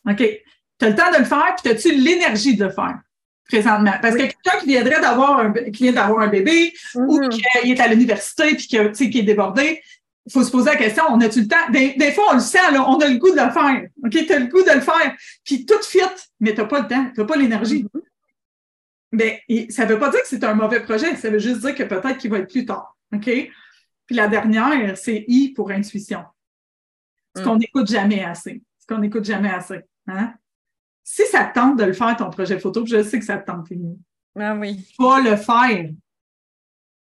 OK. 0.07 0.17
Tu 0.17 0.85
as 0.85 0.89
le 0.89 0.95
temps 0.95 1.11
de 1.11 1.17
le 1.17 1.25
faire, 1.25 1.55
puis 1.61 1.71
as-tu 1.71 1.95
l'énergie 1.95 2.55
de 2.55 2.65
le 2.65 2.71
faire? 2.71 2.99
Présentement. 3.47 3.93
Parce 4.01 4.15
que 4.15 4.21
quelqu'un 4.21 4.59
qui 4.61 4.67
viendrait 4.67 5.01
d'avoir 5.01 5.39
un, 5.39 5.51
qui 5.53 5.83
vient 5.83 5.93
d'avoir 5.93 6.19
un 6.21 6.27
bébé 6.27 6.73
ou 6.95 7.19
Mhm. 7.19 7.29
qui 7.29 7.43
est 7.71 7.79
à 7.79 7.87
l'université 7.87 8.55
puis 8.55 8.67
sais, 8.93 9.09
qui 9.09 9.19
est 9.19 9.23
débordé, 9.23 9.81
il 10.25 10.31
faut 10.31 10.43
se 10.43 10.51
poser 10.51 10.71
la 10.71 10.77
question, 10.77 11.03
on 11.09 11.19
a-tu 11.19 11.41
le 11.41 11.47
temps? 11.47 11.69
Des, 11.71 11.93
des 11.95 12.11
fois, 12.13 12.25
on 12.31 12.35
le 12.35 12.39
sent, 12.39 12.71
là, 12.71 12.87
on 12.89 12.97
a 12.99 13.07
le 13.07 13.17
goût 13.17 13.31
de 13.31 13.41
le 13.41 13.51
faire. 13.51 13.87
OK? 14.05 14.11
Tu 14.11 14.31
as 14.33 14.39
le 14.39 14.47
goût 14.47 14.63
de 14.63 14.71
le 14.71 14.79
faire. 14.81 15.13
Puis 15.43 15.65
tout 15.65 15.81
fit, 15.81 15.99
mais 16.39 16.53
tu 16.53 16.61
n'as 16.61 16.67
pas 16.67 16.79
le 16.79 16.87
temps, 16.87 17.05
tu 17.13 17.19
n'as 17.19 17.25
pas 17.27 17.35
l'énergie. 17.35 17.83
Mhm. 17.93 18.01
Mais 19.11 19.41
et 19.49 19.69
ça 19.69 19.85
ne 19.85 19.89
veut 19.93 19.99
pas 19.99 20.09
dire 20.09 20.21
que 20.21 20.27
c'est 20.27 20.43
un 20.43 20.55
mauvais 20.55 20.79
projet, 20.79 21.15
ça 21.17 21.29
veut 21.29 21.39
juste 21.39 21.59
dire 21.61 21.75
que 21.75 21.83
peut-être 21.83 22.17
qu'il 22.17 22.31
va 22.31 22.39
être 22.39 22.49
plus 22.49 22.65
tard. 22.65 22.97
OK? 23.13 23.25
Puis 23.25 24.15
la 24.15 24.27
dernière, 24.27 24.97
c'est 24.97 25.23
I 25.27 25.53
pour 25.53 25.69
intuition. 25.71 26.23
Ce 27.35 27.41
Mm. 27.41 27.45
qu'on 27.45 27.55
n'écoute 27.57 27.87
jamais 27.91 28.23
assez. 28.23 28.61
Ce 28.79 28.85
qu'on 28.87 28.99
n'écoute 28.99 29.23
jamais 29.25 29.49
assez. 29.51 29.81
Hein? 30.07 30.33
Si 31.03 31.23
ça 31.27 31.43
te 31.45 31.53
tente 31.53 31.77
de 31.77 31.83
le 31.83 31.93
faire, 31.93 32.15
ton 32.15 32.29
projet 32.29 32.59
photo, 32.59 32.85
je 32.85 33.03
sais 33.03 33.19
que 33.19 33.25
ça 33.25 33.37
te 33.37 33.45
tente, 33.51 33.71
Émilie, 33.71 33.99
Ah 34.39 34.55
oui. 34.55 34.85
le 34.99 35.35
faire. 35.35 35.89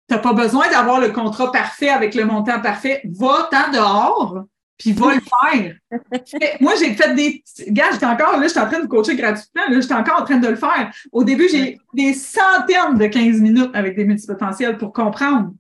Tu 0.08 0.16
n'as 0.16 0.20
pas 0.20 0.34
besoin 0.34 0.70
d'avoir 0.70 1.00
le 1.00 1.10
contrat 1.10 1.52
parfait 1.52 1.90
avec 1.90 2.16
le 2.16 2.26
montant 2.26 2.60
parfait. 2.62 3.02
Va-t'en 3.06 3.72
dehors, 3.72 4.44
puis 4.78 4.94
va 4.94 5.14
le 5.14 5.22
faire. 5.22 5.76
Moi, 6.62 6.74
j'ai 6.80 6.94
fait 6.96 7.14
des. 7.14 7.44
Gars, 7.68 7.92
j'étais 7.92 8.06
encore, 8.08 8.40
là, 8.40 8.48
j'étais 8.48 8.60
en 8.60 8.68
train 8.70 8.80
de 8.80 8.88
coacher 8.88 9.16
gratuitement, 9.16 9.64
là, 9.70 9.80
j'étais 9.80 9.94
encore 9.94 10.22
en 10.22 10.26
train 10.26 10.38
de 10.38 10.48
le 10.48 10.56
faire. 10.56 10.92
Au 11.12 11.24
début, 11.24 11.48
j'ai 11.50 11.78
des 11.94 12.14
centaines 12.14 12.98
de 12.98 13.06
15 13.06 13.40
minutes 13.42 13.72
avec 13.76 13.96
des 13.96 14.06
multipotentiels 14.06 14.78
pour 14.78 14.94
comprendre. 14.94 15.52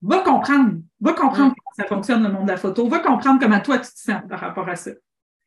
Va 0.00 0.20
comprendre. 0.20 0.74
Va 1.00 1.12
comprendre 1.12 1.52
Mm. 1.52 1.54
comment 1.56 1.74
ça 1.76 1.84
fonctionne 1.84 2.22
le 2.22 2.30
monde 2.32 2.46
de 2.46 2.52
la 2.52 2.56
photo. 2.56 2.88
Va 2.88 3.00
comprendre 3.00 3.40
comment 3.40 3.60
toi, 3.60 3.78
tu 3.78 3.90
te 3.90 3.98
sens 3.98 4.22
par 4.28 4.38
rapport 4.40 4.68
à 4.68 4.76
ça. 4.76 4.92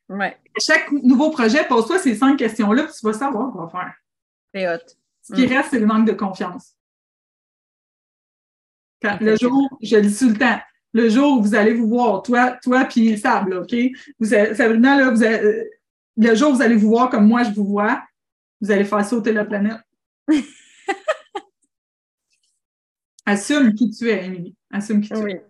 Ouais. 0.08 0.36
Chaque 0.58 0.90
nouveau 0.92 1.30
projet, 1.30 1.66
pose-toi 1.66 1.98
ces 1.98 2.14
cinq 2.14 2.36
questions-là, 2.36 2.84
puis 2.84 2.92
tu 2.98 3.04
vas 3.06 3.12
savoir 3.12 3.52
quoi 3.52 3.68
faire. 3.68 3.94
C'est 4.54 4.68
hot. 4.68 4.78
Ce 5.22 5.34
qui 5.34 5.46
Mm. 5.46 5.52
reste, 5.56 5.68
c'est 5.70 5.78
le 5.80 5.86
manque 5.86 6.06
de 6.06 6.12
confiance. 6.12 6.74
Quand, 9.02 9.18
le 9.20 9.36
jour, 9.36 9.68
je 9.82 9.96
le 9.96 10.02
dis 10.02 10.18
tout 10.18 10.28
le 10.30 10.36
temps, 10.38 10.58
le 10.92 11.08
jour 11.10 11.38
où 11.38 11.42
vous 11.42 11.54
allez 11.54 11.74
vous 11.74 11.86
voir, 11.88 12.22
toi, 12.22 12.52
toi 12.62 12.84
puis 12.86 13.16
Sab, 13.18 13.48
là, 13.48 13.60
OK? 13.60 13.74
Vous 14.18 14.26
Sabrina, 14.26 14.96
là, 14.98 15.10
vous 15.10 15.22
avez- 15.22 15.40
euh, 15.44 15.64
le 16.16 16.34
jour 16.34 16.50
où 16.50 16.54
vous 16.56 16.62
allez 16.62 16.74
vous 16.76 16.88
voir 16.88 17.10
comme 17.10 17.26
moi 17.28 17.44
je 17.44 17.50
vous 17.50 17.64
vois, 17.66 18.02
vous 18.60 18.70
allez 18.72 18.84
faire 18.84 19.04
sauter 19.04 19.32
la 19.32 19.44
planète. 19.44 19.78
Assume 23.26 23.74
qui 23.74 23.90
tu 23.90 24.08
es, 24.10 24.24
Émilie. 24.24 24.56
Assume 24.70 25.00
qui 25.02 25.08
tu 25.10 25.16
Oui. 25.16 25.32
es. 25.32 25.44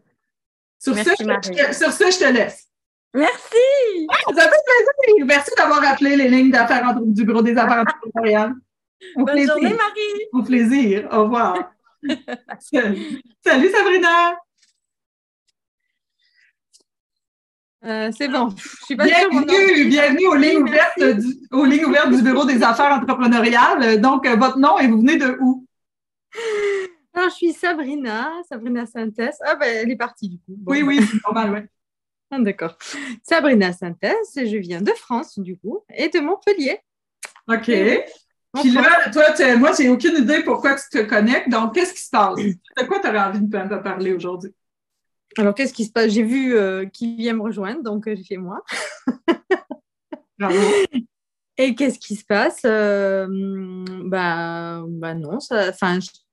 Sur, 0.79 0.95
Merci, 0.95 1.11
je, 1.19 1.25
je- 1.25 1.73
sur 1.75 1.93
ça, 1.93 2.11
je 2.11 2.19
te 2.19 2.25
laisse. 2.33 2.68
Merci! 3.15 4.07
Ça 4.35 4.43
fait 4.43 4.49
plaisir. 4.49 5.27
Merci 5.27 5.51
d'avoir 5.57 5.83
appelé 5.85 6.17
les 6.17 6.29
lignes 6.29 6.51
d'affaires 6.51 6.95
du 7.01 7.25
bureau 7.25 7.43
des 7.43 7.57
affaires 7.57 7.81
entrepreneuriales. 7.83 8.55
Au 9.17 9.25
Bonne 9.25 9.35
plaisir. 9.35 9.55
journée, 9.55 9.75
Marie! 9.75 10.29
Au 10.33 10.43
plaisir. 10.43 11.09
Au 11.13 11.23
revoir. 11.25 11.73
Salut. 12.61 13.23
Salut, 13.45 13.71
Sabrina. 13.71 14.37
Euh, 17.85 18.11
c'est 18.17 18.29
bon. 18.29 18.49
Je 18.57 18.85
suis 18.85 18.97
pas 18.97 19.05
Bienvenue, 19.05 19.85
bienvenue 19.89 20.27
aux 20.27 20.35
lignes, 20.35 20.63
ouvertes 20.63 20.99
du, 21.01 21.35
aux 21.53 21.65
lignes 21.65 21.85
ouvertes 21.87 22.11
du 22.11 22.23
bureau 22.23 22.45
des 22.45 22.63
affaires 22.63 22.93
entrepreneuriales. 22.93 24.01
Donc, 24.01 24.27
euh, 24.27 24.35
votre 24.37 24.59
nom 24.59 24.79
et 24.79 24.89
vous 24.89 24.99
venez 24.99 25.17
de 25.17 25.37
où? 25.41 25.65
Alors, 27.15 27.31
je 27.31 27.35
suis 27.37 27.53
Sabrina, 27.53 28.33
Sabrina 28.49 28.85
Santes. 28.85 29.21
Ah, 29.45 29.55
ben, 29.55 29.69
elle 29.83 29.91
est 29.91 29.97
partie 29.97 30.29
du 30.29 30.37
coup. 30.39 30.55
Bon, 30.59 30.73
Oui, 30.73 30.83
oui, 30.83 31.01
c'est 31.09 31.23
normal, 31.25 31.53
oui. 31.53 31.61
Ah, 32.31 32.39
D'accord. 32.41 32.77
Sabrina 33.23 33.73
Santes, 33.73 33.97
je 34.37 34.57
viens 34.59 34.81
de 34.81 34.93
France 34.93 35.39
du 35.39 35.57
coup 35.57 35.81
et 35.95 36.09
de 36.09 36.21
Montpellier. 36.21 36.79
OK. 37.49 37.71
En 38.55 38.61
Puis 38.63 38.73
France. 38.73 38.87
là, 38.87 39.11
toi, 39.35 39.57
moi, 39.57 39.73
j'ai 39.79 39.89
aucune 39.89 40.17
idée 40.17 40.43
pourquoi 40.43 40.75
tu 40.77 40.89
te 40.91 41.05
connectes. 41.05 41.49
Donc, 41.51 41.75
qu'est-ce 41.75 41.93
qui 41.95 42.03
se 42.03 42.11
passe? 42.11 42.37
De 42.37 42.85
quoi 42.87 43.01
tu 43.01 43.09
aurais 43.09 43.21
envie 43.21 43.41
de 43.41 43.77
parler 43.83 44.13
aujourd'hui? 44.13 44.55
Alors, 45.37 45.55
qu'est-ce 45.55 45.73
qui 45.75 45.85
se 45.85 45.93
passe? 45.93 46.11
J'ai 46.13 46.23
vu 46.23 46.55
euh, 46.57 46.87
qui 46.87 47.17
vient 47.17 47.35
me 47.35 47.43
rejoindre, 47.43 47.83
donc 47.83 48.09
euh, 48.09 48.17
j'ai 48.17 48.25
fait 48.25 48.37
moi. 48.39 48.63
Bravo. 50.39 50.59
Et 51.59 51.75
qu'est-ce 51.75 51.99
qui 51.99 52.17
se 52.17 52.25
passe? 52.25 52.63
Euh, 52.65 53.27
bah, 54.05 54.83
bah 54.89 55.15
non, 55.15 55.41
ça- 55.41 55.73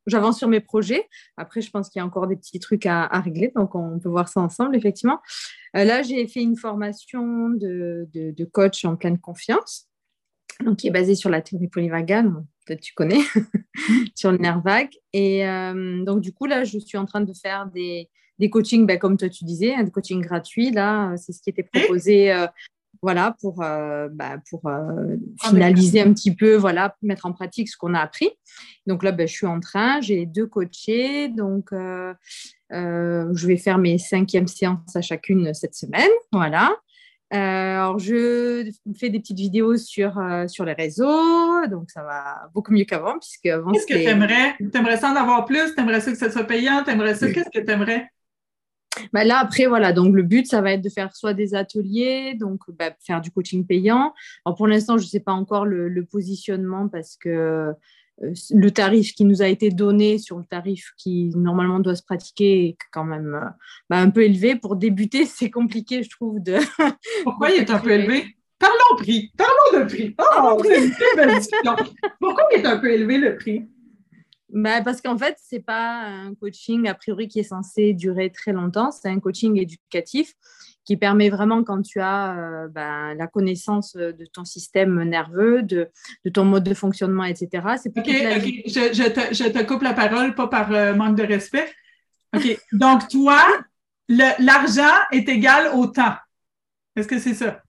j'avance 0.07 0.37
sur 0.37 0.47
mes 0.47 0.59
projets. 0.59 1.07
Après, 1.37 1.61
je 1.61 1.69
pense 1.71 1.89
qu'il 1.89 1.99
y 1.99 2.03
a 2.03 2.05
encore 2.05 2.27
des 2.27 2.35
petits 2.35 2.59
trucs 2.59 2.85
à, 2.85 3.03
à 3.05 3.19
régler, 3.21 3.51
donc 3.55 3.75
on 3.75 3.99
peut 3.99 4.09
voir 4.09 4.27
ça 4.27 4.41
ensemble, 4.41 4.75
effectivement. 4.75 5.19
Euh, 5.75 5.83
là, 5.83 6.01
j'ai 6.03 6.27
fait 6.27 6.41
une 6.41 6.55
formation 6.57 7.49
de, 7.49 8.07
de- 8.13 8.31
de 8.31 8.45
coach 8.45 8.85
en 8.85 8.95
pleine 8.95 9.19
confiance, 9.19 9.87
donc 10.63 10.77
qui 10.77 10.87
est 10.87 10.91
basée 10.91 11.15
sur 11.15 11.29
la 11.29 11.41
théorie 11.41 11.67
polyvagale, 11.67 12.31
peut-être 12.65 12.81
tu 12.81 12.93
connais, 12.93 13.19
sur 14.15 14.31
le 14.31 14.37
nerf 14.37 14.61
vague. 14.61 14.91
Et 15.13 15.47
euh, 15.47 16.03
donc, 16.03 16.21
du 16.21 16.31
coup, 16.33 16.45
là, 16.45 16.63
je 16.63 16.77
suis 16.79 16.97
en 16.97 17.05
train 17.05 17.21
de 17.21 17.33
faire 17.33 17.67
des, 17.67 18.09
des 18.39 18.49
coachings, 18.49 18.85
bah, 18.85 18.97
comme 18.97 19.17
toi 19.17 19.29
tu 19.29 19.43
disais, 19.43 19.73
hein, 19.75 19.83
des 19.83 19.91
coachings 19.91 20.21
gratuits. 20.21 20.71
Là, 20.71 21.11
euh, 21.11 21.17
c'est 21.17 21.31
ce 21.33 21.41
qui 21.41 21.49
était 21.49 21.63
proposé. 21.63 22.31
euh, 22.31 22.47
voilà, 23.05 23.35
pour, 23.39 23.61
euh, 23.61 24.07
bah, 24.11 24.37
pour 24.49 24.65
euh, 24.65 25.15
finaliser 25.43 26.01
un 26.01 26.11
petit 26.11 26.33
peu, 26.33 26.55
voilà, 26.55 26.95
mettre 27.03 27.27
en 27.27 27.33
pratique 27.33 27.69
ce 27.69 27.77
qu'on 27.77 27.93
a 27.93 27.99
appris. 27.99 28.31
Donc 28.87 29.03
là, 29.03 29.11
ben, 29.11 29.27
je 29.27 29.33
suis 29.33 29.45
en 29.45 29.59
train, 29.59 30.01
j'ai 30.01 30.25
deux 30.25 30.47
coachés, 30.47 31.27
donc 31.27 31.71
euh, 31.71 32.15
je 32.71 33.45
vais 33.45 33.57
faire 33.57 33.77
mes 33.77 33.99
cinquièmes 33.99 34.47
séances 34.47 34.95
à 34.95 35.03
chacune 35.03 35.53
cette 35.53 35.75
semaine, 35.75 36.09
voilà. 36.31 36.75
Alors, 37.29 37.99
je 37.99 38.71
fais 38.99 39.11
des 39.11 39.19
petites 39.19 39.37
vidéos 39.37 39.77
sur, 39.77 40.19
sur 40.47 40.65
les 40.65 40.73
réseaux, 40.73 41.67
donc 41.67 41.91
ça 41.91 42.01
va 42.01 42.49
beaucoup 42.55 42.73
mieux 42.73 42.85
qu'avant, 42.85 43.19
puisque 43.19 43.45
avant, 43.45 43.71
Qu'est-ce 43.71 43.85
que 43.85 43.93
tu 43.93 43.99
aimerais? 43.99 44.55
Tu 44.57 44.75
aimerais 44.75 44.97
ça 44.97 45.11
en 45.11 45.15
avoir 45.15 45.45
plus? 45.45 45.75
Tu 45.75 45.79
aimerais 45.79 46.01
ça 46.01 46.11
que 46.11 46.17
ça 46.17 46.31
soit 46.31 46.45
payant? 46.45 46.83
Tu 46.83 46.89
aimerais 46.89 47.13
ça? 47.13 47.31
Qu'est-ce 47.31 47.51
que 47.51 47.63
tu 47.63 47.71
aimerais? 47.71 48.09
Bah 49.13 49.23
là, 49.23 49.39
après, 49.39 49.65
voilà, 49.65 49.93
donc 49.93 50.15
le 50.15 50.23
but, 50.23 50.47
ça 50.47 50.61
va 50.61 50.73
être 50.73 50.81
de 50.81 50.89
faire 50.89 51.15
soit 51.15 51.33
des 51.33 51.55
ateliers, 51.55 52.35
donc 52.35 52.61
bah, 52.69 52.91
faire 53.05 53.21
du 53.21 53.31
coaching 53.31 53.65
payant. 53.65 54.13
Alors 54.45 54.55
pour 54.55 54.67
l'instant, 54.67 54.97
je 54.97 55.03
ne 55.03 55.09
sais 55.09 55.19
pas 55.19 55.33
encore 55.33 55.65
le, 55.65 55.89
le 55.89 56.05
positionnement 56.05 56.87
parce 56.87 57.17
que 57.17 57.73
euh, 58.21 58.33
le 58.51 58.71
tarif 58.71 59.13
qui 59.13 59.25
nous 59.25 59.41
a 59.41 59.47
été 59.47 59.69
donné 59.69 60.17
sur 60.17 60.37
le 60.37 60.45
tarif 60.45 60.93
qui 60.97 61.31
normalement 61.35 61.79
doit 61.79 61.95
se 61.95 62.03
pratiquer 62.03 62.67
est 62.67 62.77
quand 62.91 63.03
même 63.03 63.35
euh, 63.35 63.49
bah, 63.89 63.97
un 63.97 64.09
peu 64.09 64.23
élevé. 64.23 64.55
Pour 64.55 64.75
débuter, 64.75 65.25
c'est 65.25 65.49
compliqué, 65.49 66.03
je 66.03 66.09
trouve, 66.09 66.41
de, 66.41 66.57
Pourquoi 67.23 67.51
il 67.51 67.61
est 67.61 67.69
un 67.69 67.79
peu 67.79 67.91
élevé? 67.91 68.37
Parlons 68.57 68.97
prix. 68.97 69.31
Parlons 69.37 69.79
de 69.79 69.89
prix. 69.89 70.15
Oh, 70.17 70.61
une 70.63 70.91
belle 71.17 71.35
discussion. 71.37 71.75
Pourquoi 72.19 72.45
il 72.53 72.61
est 72.61 72.65
un 72.65 72.77
peu 72.77 72.91
élevé 72.91 73.17
le 73.17 73.35
prix? 73.35 73.67
Bah, 74.55 74.81
parce 74.81 75.01
qu'en 75.01 75.17
fait, 75.17 75.37
ce 75.49 75.55
n'est 75.55 75.61
pas 75.61 76.03
un 76.05 76.33
coaching 76.33 76.87
a 76.87 76.93
priori 76.93 77.27
qui 77.27 77.39
est 77.39 77.43
censé 77.43 77.93
durer 77.93 78.31
très 78.31 78.53
longtemps, 78.53 78.89
c'est 78.89 79.09
un 79.09 79.19
coaching 79.19 79.59
éducatif 79.59 80.33
qui 80.85 80.95
permet 80.95 81.29
vraiment 81.29 81.61
quand 81.65 81.81
tu 81.81 81.99
as 81.99 82.37
euh, 82.37 82.67
ben, 82.69 83.15
la 83.15 83.27
connaissance 83.27 83.97
de 83.97 84.25
ton 84.31 84.45
système 84.45 85.03
nerveux, 85.03 85.61
de, 85.61 85.89
de 86.23 86.29
ton 86.29 86.45
mode 86.45 86.63
de 86.63 86.73
fonctionnement, 86.73 87.25
etc. 87.25 87.67
C'est 87.83 87.97
OK, 87.97 88.07
la. 88.07 88.39
Je, 88.39 88.93
je 88.93 89.09
te, 89.09 89.33
je 89.33 89.49
te 89.49 89.61
coupe 89.63 89.81
la 89.81 89.93
parole, 89.93 90.35
pas 90.35 90.47
par 90.47 90.71
euh, 90.71 90.93
manque 90.93 91.17
de 91.17 91.23
respect. 91.23 91.69
OK. 92.33 92.57
Donc, 92.71 93.09
toi, 93.09 93.43
l'argent 94.07 94.95
est 95.11 95.27
égal 95.27 95.75
au 95.75 95.87
temps. 95.87 96.15
Est-ce 96.95 97.09
que 97.09 97.19
c'est 97.19 97.33
ça? 97.33 97.61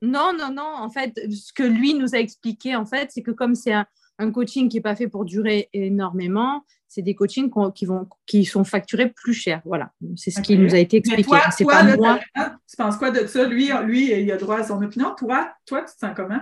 Non, 0.00 0.32
non, 0.32 0.52
non. 0.52 0.74
En 0.76 0.90
fait, 0.90 1.12
ce 1.28 1.52
que 1.52 1.64
lui 1.64 1.94
nous 1.94 2.14
a 2.14 2.18
expliqué, 2.18 2.76
en 2.76 2.86
fait, 2.86 3.10
c'est 3.10 3.22
que 3.22 3.32
comme 3.32 3.56
c'est 3.56 3.72
un, 3.72 3.86
un 4.20 4.30
coaching 4.30 4.68
qui 4.68 4.76
n'est 4.76 4.82
pas 4.82 4.94
fait 4.94 5.08
pour 5.08 5.24
durer 5.24 5.68
énormément, 5.72 6.62
c'est 6.86 7.02
des 7.02 7.14
coachings 7.14 7.50
qui, 7.74 7.86
vont, 7.86 8.06
qui 8.26 8.44
sont 8.44 8.64
facturés 8.64 9.08
plus 9.08 9.32
cher. 9.32 9.62
Voilà, 9.64 9.92
c'est 10.16 10.30
ce 10.30 10.42
qui 10.42 10.58
nous 10.58 10.74
a 10.74 10.78
été 10.78 10.98
expliqué. 10.98 11.22
toi, 11.22 11.40
pas 11.66 11.82
là, 11.82 11.96
moi. 11.96 12.20
t'as- 12.34 12.56
tu 12.68 12.76
penses 12.76 12.96
quoi 12.96 13.10
de 13.10 13.26
ça? 13.26 13.46
Lui, 13.46 13.70
lui, 13.84 14.12
il 14.12 14.30
a 14.30 14.36
droit 14.36 14.58
à 14.58 14.64
son 14.64 14.82
opinion. 14.82 15.14
Toi, 15.16 15.50
toi, 15.66 15.80
tu 15.82 15.94
te 15.94 15.98
sens 15.98 16.12
comment? 16.14 16.40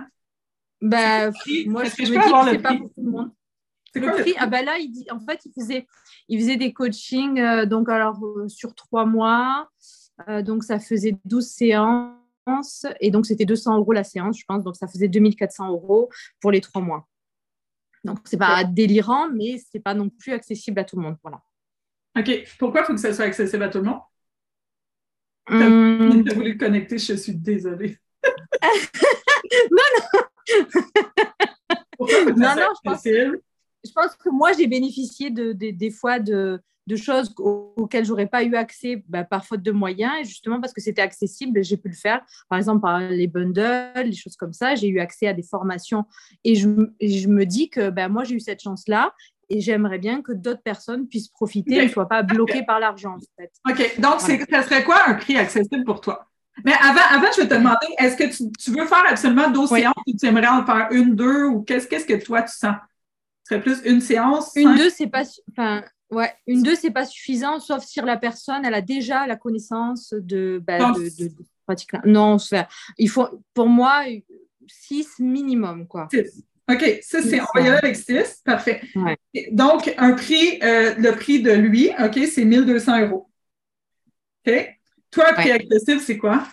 Prix? 0.81 1.67
moi, 1.67 1.83
je 1.85 1.95
que 1.95 2.05
je 2.05 2.11
me 2.13 2.17
dis 2.17 2.31
que 2.31 2.51
c'est 2.51 2.61
pas 2.61 2.75
pour 2.75 2.89
tout 2.89 3.03
le 3.03 3.11
monde. 3.11 3.31
Le 3.95 4.01
quoi 4.01 4.17
le 4.17 4.23
prix, 4.23 4.33
ah 4.37 4.47
bah 4.47 4.61
là, 4.61 4.77
il 4.77 4.91
dit, 4.91 5.07
en 5.09 5.19
fait, 5.19 5.39
il 5.45 5.51
faisait, 5.53 5.87
il 6.27 6.39
faisait 6.39 6.57
des 6.57 6.73
coachings 6.73 7.39
euh, 7.39 7.65
donc 7.65 7.89
alors, 7.89 8.23
euh, 8.23 8.47
sur 8.47 8.75
trois 8.75 9.05
mois. 9.05 9.69
Euh, 10.27 10.41
donc, 10.41 10.63
ça 10.63 10.79
faisait 10.79 11.15
12 11.25 11.47
séances. 11.47 12.85
Et 12.99 13.09
donc, 13.11 13.25
c'était 13.25 13.45
200 13.45 13.77
euros 13.77 13.93
la 13.93 14.03
séance, 14.03 14.37
je 14.37 14.45
pense. 14.47 14.63
Donc, 14.63 14.75
ça 14.75 14.87
faisait 14.87 15.07
2400 15.07 15.69
euros 15.69 16.09
pour 16.39 16.51
les 16.51 16.61
trois 16.61 16.81
mois. 16.81 17.07
Donc, 18.03 18.19
c'est 18.25 18.37
pas 18.37 18.63
délirant, 18.63 19.29
mais 19.29 19.57
c'est 19.71 19.79
pas 19.79 19.93
non 19.93 20.09
plus 20.09 20.31
accessible 20.33 20.79
à 20.79 20.83
tout 20.85 20.95
le 20.95 21.01
monde. 21.03 21.17
Voilà. 21.23 21.41
OK. 22.17 22.43
Pourquoi 22.57 22.81
il 22.81 22.85
faut 22.85 22.93
que 22.93 22.99
ça 22.99 23.13
soit 23.13 23.25
accessible 23.25 23.63
à 23.63 23.69
tout 23.69 23.79
le 23.79 23.85
monde? 23.85 23.99
Hum, 25.49 26.23
Tu 26.23 26.31
as 26.31 26.33
voulu 26.35 26.51
le 26.53 26.57
connecter, 26.57 26.97
je 26.97 27.13
suis 27.15 27.35
désolée. 27.35 27.97
Pourquoi 31.97 32.17
faut 32.23 32.33
que 32.33 32.39
ça 32.39 32.55
Non, 32.55 32.61
non, 32.61 32.67
je 32.75 32.89
pense- 32.89 33.03
je 33.85 33.91
pense 33.93 34.15
que 34.15 34.29
moi, 34.29 34.51
j'ai 34.53 34.67
bénéficié 34.67 35.29
de, 35.29 35.53
de- 35.53 35.71
des 35.71 35.89
fois 35.91 36.19
de, 36.19 36.59
de 36.89 36.95
choses 36.95 37.33
au- 37.37 37.73
auxquelles 37.77 38.03
j'aurais 38.03 38.27
pas 38.27 38.43
eu 38.43 38.55
accès 38.55 39.03
bah, 39.07 39.23
par 39.23 39.45
faute 39.45 39.61
de 39.61 39.71
moyens. 39.71 40.11
Et 40.21 40.23
justement, 40.25 40.59
parce 40.59 40.73
que 40.73 40.81
c'était 40.81 41.01
accessible, 41.03 41.63
j'ai 41.63 41.77
pu 41.77 41.87
le 41.89 41.95
faire. 41.95 42.21
Par 42.49 42.57
exemple, 42.57 42.81
par 42.81 42.99
les 42.99 43.27
bundles, 43.27 43.91
les 44.03 44.15
choses 44.15 44.35
comme 44.35 44.53
ça. 44.53 44.75
J'ai 44.75 44.87
eu 44.87 44.99
accès 44.99 45.27
à 45.27 45.33
des 45.33 45.43
formations. 45.43 46.05
Et 46.43 46.55
je, 46.55 46.67
et 46.99 47.09
je 47.19 47.27
me 47.29 47.45
dis 47.45 47.69
que 47.69 47.89
bah, 47.91 48.09
moi, 48.09 48.23
j'ai 48.23 48.35
eu 48.35 48.39
cette 48.39 48.61
chance-là. 48.61 49.13
Et 49.51 49.61
j'aimerais 49.61 49.97
bien 49.99 50.21
que 50.21 50.31
d'autres 50.31 50.61
personnes 50.61 51.07
puissent 51.07 51.29
profiter 51.29 51.77
et 51.77 51.83
ne 51.83 51.87
soient 51.87 52.07
pas 52.09 52.21
bloquées 52.23 52.63
par 52.63 52.79
l'argent, 52.79 53.15
en 53.15 53.41
fait. 53.41 53.51
OK. 53.69 53.99
Donc, 53.99 54.19
ça 54.21 54.63
serait 54.63 54.83
quoi 54.83 54.97
un 55.07 55.13
prix 55.15 55.37
accessible 55.37 55.83
pour 55.85 56.01
toi? 56.01 56.27
Mais 56.65 56.73
avant, 56.73 57.01
avant 57.09 57.27
je 57.35 57.41
vais 57.41 57.47
te 57.47 57.53
demander, 57.53 57.87
est-ce 57.97 58.17
que 58.17 58.25
tu, 58.35 58.51
tu 58.51 58.71
veux 58.71 58.85
faire 58.85 59.03
absolument 59.07 59.49
12 59.49 59.71
Oui. 59.71 59.79
séances 59.81 59.93
ou 60.05 60.13
tu 60.19 60.25
aimerais 60.27 60.47
en 60.49 60.65
faire 60.65 60.87
une, 60.91 61.15
deux 61.15 61.45
ou 61.45 61.61
qu'est-ce 61.63 61.87
qu'est-ce 61.87 62.05
que 62.05 62.21
toi 62.23 62.41
tu 62.41 62.53
sens? 62.53 62.75
Ce 63.43 63.55
serait 63.55 63.61
plus 63.61 63.81
une 63.85 64.01
séance? 64.01 64.51
Une, 64.55 64.67
cinq? 64.67 64.77
deux, 64.77 64.89
c'est 64.89 65.07
pas, 65.07 65.23
enfin, 65.51 65.83
ouais, 66.11 66.33
une, 66.47 66.63
deux, 66.63 66.75
c'est 66.75 66.91
pas 66.91 67.05
suffisant, 67.05 67.59
sauf 67.59 67.83
si 67.83 67.99
la 68.01 68.17
personne, 68.17 68.65
elle 68.65 68.73
a 68.73 68.81
déjà 68.81 69.27
la 69.27 69.35
connaissance 69.35 70.13
de, 70.13 70.61
bah, 70.65 70.79
Donc, 70.79 70.97
de, 70.97 71.03
de- 71.23 71.27
de 71.29 71.45
pratique. 71.65 71.91
Non, 72.05 72.37
il 72.97 73.09
faut, 73.09 73.27
pour 73.53 73.67
moi, 73.67 74.03
six 74.67 75.07
minimum, 75.19 75.87
quoi. 75.87 76.07
Six. 76.11 76.43
OK, 76.71 76.99
ça, 77.01 77.21
c'est, 77.23 77.41
on 77.41 77.45
va 77.55 77.61
y 77.61 77.67
aller 77.69 77.79
avec 77.81 77.95
6. 77.95 78.41
Parfait. 78.45 78.81
Ouais. 78.95 79.17
Donc, 79.51 79.91
un 79.97 80.13
prix, 80.13 80.59
euh, 80.61 80.93
le 80.95 81.11
prix 81.13 81.41
de 81.41 81.51
lui, 81.51 81.89
OK, 81.99 82.19
c'est 82.31 82.45
1200 82.45 83.01
euros. 83.07 83.29
OK? 84.45 84.77
Toi, 85.09 85.29
un 85.29 85.33
prix 85.33 85.49
Ouais. 85.49 85.55
accessible, 85.55 85.99
c'est 86.01 86.17
quoi? 86.19 86.47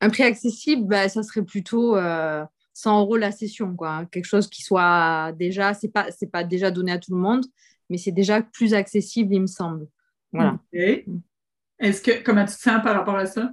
Un 0.00 0.10
prix 0.10 0.22
accessible, 0.22 0.86
bah, 0.86 1.08
ça 1.08 1.24
serait 1.24 1.42
plutôt 1.42 1.96
euh, 1.96 2.44
100 2.74 3.00
euros 3.00 3.16
la 3.16 3.32
session, 3.32 3.74
quoi. 3.74 4.06
Quelque 4.12 4.26
chose 4.26 4.48
qui 4.48 4.62
soit 4.62 5.32
déjà, 5.36 5.74
c'est 5.74 5.88
pas, 5.88 6.12
c'est 6.16 6.30
pas 6.30 6.44
déjà 6.44 6.70
donné 6.70 6.92
à 6.92 6.98
tout 6.98 7.12
le 7.12 7.20
monde, 7.20 7.44
mais 7.90 7.98
c'est 7.98 8.12
déjà 8.12 8.42
plus 8.42 8.74
accessible, 8.74 9.34
il 9.34 9.42
me 9.42 9.46
semble. 9.46 9.86
Voilà. 10.32 10.58
Est-ce 11.78 12.02
que, 12.02 12.22
comment 12.22 12.44
tu 12.44 12.54
te 12.54 12.60
sens 12.60 12.82
par 12.82 12.94
rapport 12.94 13.16
à 13.16 13.26
ça? 13.26 13.50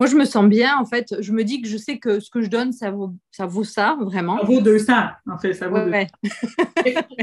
Moi, 0.00 0.08
je 0.08 0.14
me 0.14 0.24
sens 0.24 0.46
bien, 0.46 0.76
en 0.78 0.84
fait. 0.84 1.12
Je 1.20 1.32
me 1.32 1.42
dis 1.42 1.60
que 1.60 1.66
je 1.68 1.76
sais 1.76 1.98
que 1.98 2.20
ce 2.20 2.30
que 2.30 2.40
je 2.40 2.48
donne, 2.48 2.72
ça 2.72 2.90
vaut 2.92 3.14
ça, 3.32 3.46
vaut 3.46 3.64
ça 3.64 3.96
vraiment. 4.00 4.38
Ça 4.38 4.46
vaut 4.46 4.60
200, 4.60 4.92
en 5.28 5.38
fait. 5.38 5.54
Ça 5.54 5.66
vaut 5.68 5.78
200. 5.78 5.90
Ouais. 5.90 6.06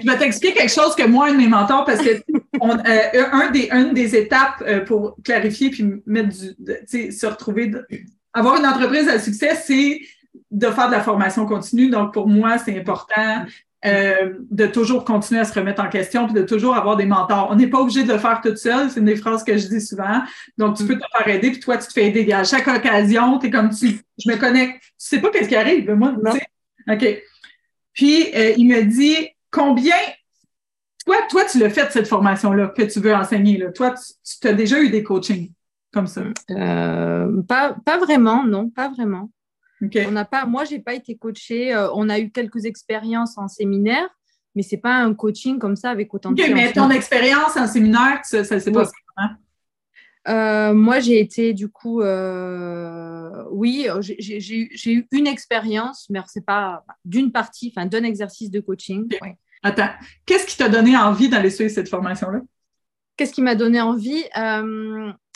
Je 0.02 0.06
vais 0.12 0.17
t'expliquer 0.17 0.54
quelque 0.60 0.71
chose 0.74 0.93
que 0.93 1.08
moi, 1.08 1.28
un 1.30 1.34
de 1.34 1.38
mes 1.38 1.48
mentors, 1.48 1.86
parce 1.86 2.02
que 2.02 2.21
on, 2.60 2.71
euh, 2.78 3.30
un 3.32 3.50
des, 3.52 3.69
une 3.71 3.93
des 3.93 4.15
étapes 4.17 4.62
euh, 4.67 4.84
pour 4.84 5.15
clarifier 5.24 5.69
puis 5.69 5.86
mettre 6.06 6.30
du, 6.38 6.50
de- 6.60 7.12
se 7.12 7.26
retrouver 7.26 7.67
de- 7.67 7.88
avoir 8.34 8.58
une 8.60 8.65
entreprise 8.65 9.08
à 9.08 9.19
succès, 9.19 9.56
c'est 9.56 10.02
de 10.52 10.67
faire 10.67 10.88
de 10.88 10.93
la 10.93 11.02
formation 11.02 11.45
continue. 11.45 11.89
Donc, 11.89 12.13
pour 12.13 12.28
moi, 12.28 12.58
c'est 12.58 12.78
important 12.78 13.45
euh, 13.86 14.34
de 14.52 14.65
toujours 14.65 15.06
continuer 15.06 15.41
à 15.41 15.45
se 15.45 15.58
remettre 15.58 15.82
en 15.84 15.89
question 15.89 16.26
puis 16.26 16.34
de 16.34 16.41
toujours 16.41 16.76
avoir 16.76 16.98
des 16.98 17.06
mentors. 17.06 17.50
On 17.52 17.56
n'est 17.56 17.67
pas 17.67 17.80
obligé 17.80 18.04
de 18.04 18.12
le 18.12 18.19
faire 18.19 18.41
toute 18.41 18.58
seule, 18.58 18.89
c'est 18.89 19.00
une 19.00 19.06
des 19.06 19.15
phrases 19.15 19.43
que 19.43 19.58
je 19.58 19.67
dis 19.67 19.82
souvent. 19.82 20.21
Donc, 20.58 20.78
tu 20.78 20.86
peux 20.86 20.98
te 20.98 21.04
faire 21.17 21.28
aider, 21.28 21.52
puis 21.52 21.60
toi, 21.60 21.78
tu 21.78 21.88
te 21.88 21.93
fais 21.93 22.08
aider. 22.08 22.32
À 22.32 22.43
chaque 22.43 22.67
occasion, 22.67 23.38
tu 23.39 23.48
es 23.48 23.50
comme 23.50 23.69
tu, 23.69 24.00
je 24.17 24.30
me 24.30 24.38
connecte. 24.38 24.82
Tu 24.82 24.89
sais 24.98 25.19
pas 25.19 25.30
qu'est-ce 25.30 25.50
qui 25.50 25.56
arrive, 25.56 25.91
moi, 25.91 26.13
tu 26.13 26.32
sais. 26.32 26.48
OK. 26.91 27.24
Puis, 27.93 28.26
euh, 28.36 28.54
il 28.58 28.67
me 28.67 28.84
dit 28.84 29.30
combien. 29.52 29.95
Toi, 31.06 31.17
toi 31.30 31.45
tu 31.45 31.60
l'as 31.60 31.69
fait, 31.69 31.91
cette 31.91 32.08
formation-là, 32.08 32.74
que 32.76 32.82
tu 32.82 33.00
veux 33.00 33.13
enseigner. 33.13 33.58
Là. 33.58 33.71
Toi, 33.71 33.91
tu, 33.91 34.39
tu 34.41 34.48
as 34.48 34.54
déjà 34.54 34.80
eu 34.80 34.89
des 34.89 35.04
coachings 35.04 35.52
comme 35.95 36.08
ça? 36.08 36.21
Euh, 36.52 37.41
pas, 37.43 37.76
pas 37.84 37.98
vraiment, 37.98 38.43
non, 38.43 38.69
pas 38.69 38.89
vraiment. 38.89 39.30
On 39.81 40.11
n'a 40.11 40.25
pas, 40.25 40.45
moi, 40.45 40.63
j'ai 40.63 40.79
pas 40.79 40.93
été 40.93 41.17
coachée. 41.17 41.73
Euh, 41.73 41.89
on 41.93 42.09
a 42.09 42.19
eu 42.19 42.31
quelques 42.31 42.65
expériences 42.65 43.38
en 43.38 43.47
séminaire, 43.47 44.07
mais 44.55 44.63
c'est 44.63 44.77
pas 44.77 44.95
un 44.95 45.13
coaching 45.13 45.59
comme 45.59 45.75
ça 45.75 45.89
avec 45.89 46.13
autant 46.13 46.31
de. 46.31 46.41
Ok, 46.41 46.49
mais 46.53 46.71
ton 46.71 46.89
expérience 46.89 47.57
en 47.57 47.67
séminaire, 47.67 48.21
ça, 48.23 48.43
ça 48.43 48.59
s'est 48.59 48.71
passé 48.71 48.91
euh, 50.27 50.73
moi, 50.73 50.99
j'ai 51.01 51.19
été 51.19 51.53
du 51.53 51.69
coup, 51.69 52.01
euh, 52.01 53.43
oui, 53.51 53.88
j'ai 53.99 54.91
eu 54.91 55.07
une 55.11 55.27
expérience, 55.27 56.07
mais 56.09 56.19
c'est 56.25 56.43
pas 56.43 56.83
d'une 57.03 57.31
partie, 57.31 57.71
enfin 57.75 57.85
d'un 57.85 58.03
exercice 58.03 58.49
de 58.49 58.59
coaching. 58.59 59.07
Attends, 59.61 59.91
qu'est-ce 60.25 60.47
qui 60.47 60.57
t'a 60.57 60.67
donné 60.67 60.97
envie 60.97 61.29
d'aller 61.29 61.51
suivre 61.51 61.69
cette 61.69 61.89
formation-là? 61.89 62.41
Qu'est-ce 63.17 63.33
qui 63.33 63.43
m'a 63.43 63.53
donné 63.53 63.79
envie? 63.81 64.23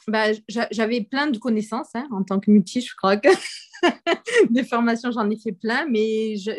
bah, 0.08 0.32
j'avais 0.72 1.02
plein 1.02 1.28
de 1.28 1.38
connaissances 1.38 1.94
hein, 1.94 2.08
en 2.12 2.24
tant 2.24 2.40
que 2.40 2.50
multi, 2.50 2.82
je 2.82 2.96
crois 2.96 3.18
que 3.18 3.30
des 4.50 4.64
formations, 4.64 5.12
j'en 5.12 5.30
ai 5.30 5.38
fait 5.38 5.52
plein, 5.52 5.86
mais 5.90 6.36
je 6.36 6.52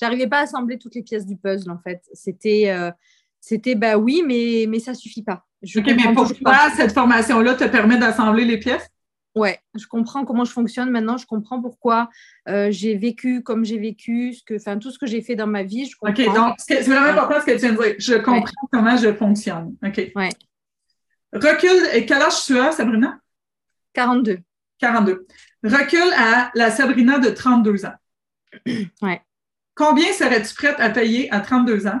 n'arrivais 0.00 0.26
pas 0.26 0.38
à 0.38 0.42
assembler 0.42 0.78
toutes 0.78 0.94
les 0.94 1.02
pièces 1.02 1.26
du 1.26 1.36
puzzle 1.36 1.70
en 1.70 1.78
fait. 1.78 2.02
C'était, 2.12 2.70
euh, 2.70 2.90
c'était 3.40 3.74
bah 3.74 3.96
oui, 3.96 4.22
mais, 4.26 4.66
mais 4.68 4.78
ça 4.78 4.94
suffit 4.94 5.22
pas. 5.22 5.44
ok, 5.62 5.86
mais 5.86 6.12
pour 6.14 6.32
toi, 6.34 6.70
cette 6.76 6.92
formation-là 6.92 7.54
te 7.54 7.64
permet 7.64 7.98
d'assembler 7.98 8.44
les 8.44 8.58
pièces? 8.58 8.88
Ouais, 9.34 9.58
je 9.74 9.86
comprends 9.86 10.26
comment 10.26 10.44
je 10.44 10.52
fonctionne 10.52 10.90
maintenant, 10.90 11.16
je 11.16 11.24
comprends 11.24 11.60
pourquoi 11.60 12.10
euh, 12.48 12.68
j'ai 12.70 12.96
vécu 12.96 13.42
comme 13.42 13.64
j'ai 13.64 13.78
vécu, 13.78 14.34
ce 14.34 14.44
que, 14.44 14.56
enfin 14.56 14.78
tout 14.78 14.90
ce 14.90 14.98
que 14.98 15.06
j'ai 15.06 15.22
fait 15.22 15.36
dans 15.36 15.46
ma 15.46 15.62
vie. 15.62 15.86
Je 15.86 15.96
comprends. 15.96 16.22
OK, 16.22 16.34
donc 16.34 16.54
c'est 16.58 16.82
vraiment 16.82 17.06
important 17.06 17.40
ce 17.40 17.46
que 17.46 17.52
tu 17.52 17.58
viens 17.58 17.72
de 17.72 17.82
dire. 17.82 17.94
Je 17.98 18.14
comprends 18.14 18.68
comment 18.70 18.96
je 18.96 19.12
fonctionne. 19.14 19.74
OK. 19.82 20.12
Ouais. 20.14 20.28
Recule, 21.32 21.88
et 21.94 22.04
quel 22.04 22.20
âge 22.20 22.44
tu 22.44 22.58
as, 22.58 22.72
Sabrina? 22.72 23.18
42. 23.94 24.38
42. 24.82 25.26
Recule 25.62 26.12
à 26.16 26.50
la 26.54 26.70
Sabrina 26.72 27.18
de 27.18 27.30
32 27.30 27.86
ans. 27.86 27.94
Ouais. 29.00 29.22
Combien 29.74 30.12
serais-tu 30.12 30.54
prête 30.54 30.78
à 30.78 30.90
payer 30.90 31.32
à 31.32 31.40
32 31.40 31.86
ans 31.86 32.00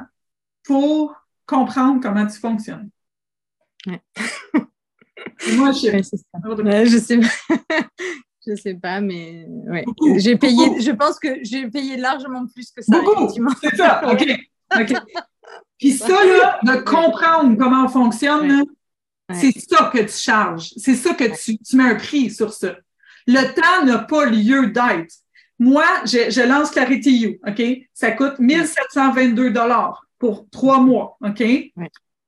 pour 0.64 1.16
comprendre 1.46 2.00
comment 2.02 2.26
tu 2.26 2.38
fonctionnes? 2.38 2.90
Ouais. 3.86 4.02
Moi, 5.56 5.72
je 5.72 5.78
sais, 5.78 5.92
ouais, 5.92 6.02
je 6.86 6.98
sais 6.98 7.18
pas. 7.18 7.56
je 8.46 8.54
sais 8.56 8.74
pas, 8.74 9.00
mais 9.00 9.46
ouais. 9.48 9.84
J'ai 10.18 10.36
payé, 10.36 10.80
je 10.80 10.90
pense 10.90 11.18
que 11.18 11.42
j'ai 11.42 11.68
payé 11.68 11.96
largement 11.96 12.46
plus 12.46 12.70
que 12.70 12.82
ça. 12.82 13.00
C'est 13.62 13.76
ça. 13.76 14.02
OK. 14.12 14.28
OK. 14.78 14.94
Puis 15.78 15.92
ça, 15.92 16.08
là, 16.08 16.58
de 16.62 16.80
comprendre 16.82 17.56
comment 17.56 17.86
on 17.86 17.88
fonctionne, 17.88 18.64
c'est 19.30 19.52
ça 19.58 19.90
que 19.92 19.98
tu 19.98 20.14
charges. 20.14 20.72
C'est 20.76 20.94
ça 20.94 21.14
que 21.14 21.24
tu, 21.24 21.58
tu, 21.58 21.76
mets 21.76 21.90
un 21.90 21.94
prix 21.94 22.30
sur 22.30 22.52
ça. 22.52 22.76
Le 23.26 23.54
temps 23.54 23.84
n'a 23.84 23.98
pas 23.98 24.26
lieu 24.26 24.68
d'être. 24.68 25.14
Moi, 25.58 25.84
je, 26.04 26.30
je, 26.30 26.42
lance 26.42 26.70
Clarity 26.70 27.16
You, 27.18 27.38
OK? 27.46 27.62
Ça 27.94 28.10
coûte 28.12 28.38
1722 28.38 29.50
dollars 29.50 30.04
pour 30.18 30.48
trois 30.50 30.80
mois, 30.80 31.16
OK? 31.24 31.42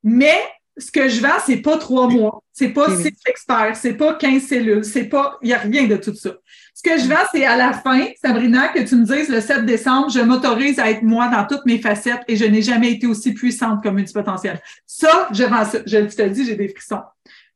Mais 0.02 0.42
ce 0.76 0.90
que 0.90 1.08
je 1.08 1.20
vends, 1.20 1.38
c'est 1.44 1.58
pas 1.58 1.78
trois 1.78 2.08
mois, 2.08 2.42
c'est 2.52 2.70
pas 2.70 2.96
six 2.96 3.14
experts, 3.26 3.76
c'est 3.76 3.94
pas 3.94 4.14
15 4.14 4.42
cellules, 4.42 4.84
c'est 4.84 5.04
pas, 5.04 5.38
il 5.42 5.46
n'y 5.46 5.52
a 5.52 5.58
rien 5.58 5.86
de 5.86 5.96
tout 5.96 6.14
ça. 6.14 6.30
Ce 6.74 6.82
que 6.82 6.98
je 6.98 7.08
vends, 7.08 7.24
c'est 7.32 7.44
à 7.44 7.56
la 7.56 7.72
fin, 7.72 8.06
Sabrina, 8.20 8.68
que 8.68 8.80
tu 8.80 8.96
me 8.96 9.04
dises 9.04 9.28
le 9.28 9.40
7 9.40 9.64
décembre, 9.64 10.10
je 10.10 10.20
m'autorise 10.20 10.78
à 10.80 10.90
être 10.90 11.02
moi 11.02 11.28
dans 11.28 11.46
toutes 11.46 11.64
mes 11.66 11.78
facettes 11.78 12.22
et 12.26 12.36
je 12.36 12.44
n'ai 12.44 12.62
jamais 12.62 12.92
été 12.92 13.06
aussi 13.06 13.32
puissante 13.32 13.82
comme 13.82 13.94
multipotentielle. 13.94 14.60
Ça, 14.86 15.28
je 15.32 15.44
vends 15.44 15.64
ça. 15.64 15.78
Je 15.86 15.98
te 15.98 16.22
le 16.22 16.30
dis, 16.30 16.44
j'ai 16.44 16.56
des 16.56 16.68
frissons. 16.68 17.02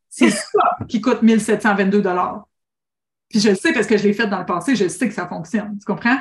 C'est 0.08 0.30
ça 0.30 0.78
qui 0.88 1.00
coûte 1.00 1.22
1722 1.22 2.00
dollars. 2.00 2.46
Puis 3.28 3.40
je 3.40 3.50
le 3.50 3.56
sais 3.56 3.72
parce 3.72 3.86
que 3.86 3.98
je 3.98 4.04
l'ai 4.04 4.14
fait 4.14 4.28
dans 4.28 4.38
le 4.38 4.46
passé, 4.46 4.76
je 4.76 4.88
sais 4.88 5.08
que 5.08 5.14
ça 5.14 5.26
fonctionne. 5.26 5.76
Tu 5.78 5.84
comprends? 5.84 6.18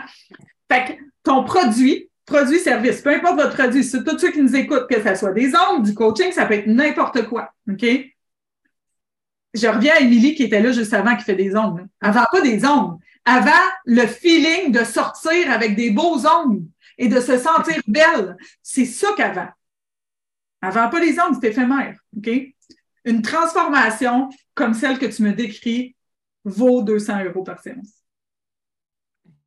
Fait 0.70 0.86
que 0.86 0.94
ton 1.24 1.44
produit, 1.44 2.10
produit, 2.28 2.60
service, 2.60 3.02
peu 3.02 3.10
importe 3.10 3.38
votre 3.38 3.56
produit, 3.56 3.84
c'est 3.84 4.04
tous 4.04 4.20
ceux 4.20 4.32
qui 4.32 4.44
nous 4.44 4.56
écoutent, 4.56 4.88
que 4.88 5.02
ce 5.02 5.16
soit 5.16 5.32
des 5.32 5.52
ongles, 5.56 5.88
du 5.88 5.96
coaching, 5.96 6.32
ça 6.32 6.46
peut 6.46 6.54
être 6.54 6.68
n'importe 6.68 7.28
quoi. 7.28 7.52
OK? 7.68 7.86
je 9.58 9.68
reviens 9.68 9.96
à 9.96 10.00
Émilie 10.00 10.36
qui 10.36 10.44
était 10.44 10.62
là 10.62 10.72
juste 10.72 10.94
avant, 10.94 11.16
qui 11.16 11.24
fait 11.24 11.36
des 11.36 11.56
ongles. 11.56 11.88
Avant 12.02 12.26
pas 12.32 12.42
des 12.42 12.66
ongles. 12.66 12.98
Avant 13.26 13.52
le 13.86 14.06
feeling 14.06 14.72
de 14.72 14.84
sortir 14.84 15.52
avec 15.52 15.76
des 15.76 15.92
beaux 15.92 16.26
ongles 16.26 16.64
et 16.98 17.08
de 17.08 17.20
se 17.20 17.38
sentir 17.38 17.82
belle. 17.88 18.38
C'est 18.62 18.86
ça 18.86 19.10
qu'avant. 19.18 19.50
Avant 20.62 20.90
pas 20.90 21.00
les 21.00 21.20
ongles, 21.20 21.38
c'est 21.42 21.50
éphémère. 21.50 22.00
OK? 22.16 22.30
Une 23.06 23.22
transformation 23.22 24.30
comme 24.54 24.74
celle 24.74 25.00
que 25.00 25.06
tu 25.06 25.24
me 25.24 25.34
décris 25.34 25.96
vaut 26.44 26.82
200 26.82 27.26
euros 27.26 27.44
par 27.44 27.62
séance. 27.62 28.04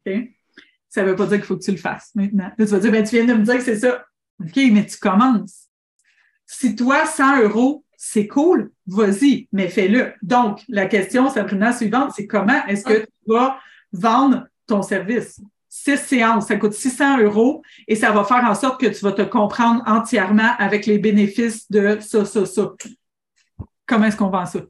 OK? 0.07 0.13
Ça 0.91 1.05
veut 1.05 1.17
pas 1.17 1.27
dire 1.27 1.37
qu'il 1.37 1.47
faut 1.47 1.57
que 1.57 1.63
tu 1.63 1.71
le 1.71 1.77
fasses 1.77 2.11
maintenant. 2.15 2.51
tu 2.59 2.65
vas 2.65 2.79
dire, 2.79 2.93
ben, 2.93 3.05
tu 3.05 3.17
viens 3.17 3.25
de 3.25 3.39
me 3.39 3.45
dire 3.45 3.57
que 3.57 3.63
c'est 3.63 3.79
ça. 3.79 4.05
OK, 4.41 4.57
mais 4.73 4.85
tu 4.87 4.99
commences. 4.99 5.69
Si 6.47 6.75
toi, 6.75 7.07
100 7.07 7.43
euros, 7.43 7.85
c'est 7.97 8.27
cool, 8.27 8.73
vas-y, 8.87 9.47
mais 9.53 9.69
fais-le. 9.69 10.15
Donc, 10.23 10.63
la 10.69 10.87
question, 10.87 11.29
Sabrina, 11.29 11.73
suivante, 11.73 12.13
c'est 12.17 12.27
comment 12.27 12.67
est-ce 12.67 12.85
que 12.85 13.03
tu 13.05 13.09
vas 13.27 13.61
vendre 13.93 14.49
ton 14.67 14.83
service? 14.83 15.41
Six 15.69 15.99
séances, 15.99 16.49
ça 16.49 16.57
coûte 16.57 16.73
600 16.73 17.21
euros 17.21 17.63
et 17.87 17.95
ça 17.95 18.11
va 18.11 18.25
faire 18.25 18.45
en 18.45 18.55
sorte 18.55 18.81
que 18.81 18.87
tu 18.87 19.05
vas 19.05 19.13
te 19.13 19.23
comprendre 19.23 19.83
entièrement 19.87 20.57
avec 20.59 20.87
les 20.87 20.99
bénéfices 20.99 21.71
de 21.71 21.99
ça, 22.01 22.25
ça, 22.25 22.47
ça. 22.47 22.73
Comment 23.87 24.07
est-ce 24.07 24.17
qu'on 24.17 24.31
vend 24.31 24.47
ça? 24.47 24.61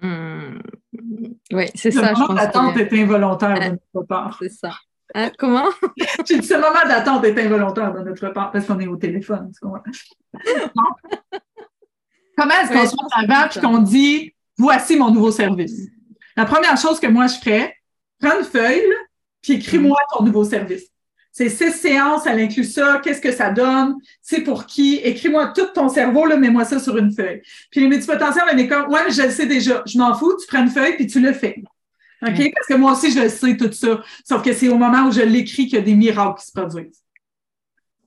Hmm. 0.00 0.35
Oui, 1.56 1.64
c'est 1.74 1.90
ça. 1.90 2.12
Le 2.12 2.18
moment 2.18 2.34
d'attente 2.34 2.76
est 2.76 2.92
involontaire 2.92 3.58
de 3.58 3.78
notre 3.94 4.06
part. 4.06 4.36
C'est 4.42 4.50
ça. 4.50 4.74
Hein, 5.14 5.30
comment? 5.38 5.64
J'ai 6.26 6.40
dit, 6.40 6.46
ce 6.46 6.52
moment 6.54 6.84
d'attente 6.86 7.24
est 7.24 7.38
involontaire 7.38 7.94
de 7.94 8.00
notre 8.00 8.28
part 8.28 8.50
parce 8.50 8.66
qu'on 8.66 8.78
est 8.78 8.86
au 8.86 8.96
téléphone. 8.96 9.50
comment 9.62 9.80
est-ce 12.62 12.72
qu'on 12.72 12.86
se 12.86 12.96
met 13.26 13.34
avant 13.34 13.48
et 13.48 13.60
qu'on 13.60 13.78
dit 13.78 14.34
voici 14.58 14.98
mon 14.98 15.10
nouveau 15.10 15.30
service? 15.30 15.88
La 16.36 16.44
première 16.44 16.76
chose 16.76 17.00
que 17.00 17.06
moi 17.06 17.26
je 17.26 17.36
ferais, 17.36 17.74
prends 18.20 18.38
une 18.38 18.44
feuille 18.44 18.92
puis 19.40 19.54
écris-moi 19.54 19.96
ton 20.12 20.24
nouveau 20.24 20.44
service. 20.44 20.84
C'est 21.36 21.50
six 21.50 21.72
séances, 21.72 22.24
elle 22.24 22.40
inclut 22.40 22.64
ça, 22.64 22.98
qu'est-ce 23.04 23.20
que 23.20 23.30
ça 23.30 23.50
donne, 23.50 23.96
c'est 24.22 24.40
pour 24.40 24.64
qui, 24.64 24.96
écris-moi 25.04 25.52
tout 25.54 25.66
ton 25.66 25.90
cerveau, 25.90 26.24
là, 26.24 26.38
mets-moi 26.38 26.64
ça 26.64 26.78
sur 26.78 26.96
une 26.96 27.12
feuille. 27.12 27.42
Puis 27.70 27.82
les 27.82 27.88
multipotentiels, 27.88 28.46
on 28.50 28.56
est 28.56 28.66
comme, 28.66 28.90
ouais, 28.90 29.00
mais 29.04 29.10
je 29.10 29.20
le 29.20 29.28
sais 29.28 29.44
déjà, 29.44 29.82
je 29.84 29.98
m'en 29.98 30.14
fous, 30.14 30.34
tu 30.40 30.46
prends 30.46 30.62
une 30.62 30.70
feuille 30.70 30.96
puis 30.96 31.06
tu 31.06 31.20
le 31.20 31.34
fais. 31.34 31.62
OK? 32.22 32.52
Parce 32.54 32.66
que 32.66 32.74
moi 32.76 32.92
aussi, 32.92 33.12
je 33.12 33.20
le 33.20 33.28
sais, 33.28 33.54
tout 33.54 33.70
ça. 33.70 34.00
Sauf 34.24 34.42
que 34.42 34.54
c'est 34.54 34.70
au 34.70 34.78
moment 34.78 35.08
où 35.08 35.12
je 35.12 35.20
l'écris 35.20 35.66
qu'il 35.66 35.74
y 35.74 35.82
a 35.82 35.84
des 35.84 35.94
miracles 35.94 36.40
qui 36.40 36.46
se 36.46 36.52
produisent. 36.52 37.04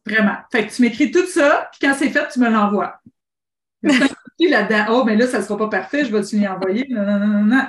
Vraiment. 0.08 0.38
Fait 0.52 0.66
que 0.66 0.74
tu 0.74 0.82
m'écris 0.82 1.12
tout 1.12 1.28
ça, 1.28 1.70
puis 1.72 1.88
quand 1.88 1.94
c'est 1.96 2.10
fait, 2.10 2.28
tu 2.34 2.40
me 2.40 2.50
l'envoies. 2.50 3.00
là-dedans, 3.84 4.86
oh, 4.90 5.04
mais 5.04 5.16
là, 5.16 5.28
ça 5.28 5.38
ne 5.38 5.44
sera 5.44 5.56
pas 5.56 5.68
parfait, 5.68 6.04
je 6.04 6.12
vais 6.12 6.24
te 6.24 6.36
l'envoyer. 6.36 6.88
Non, 6.90 7.06
non, 7.06 7.28
non, 7.28 7.44
non, 7.44 7.68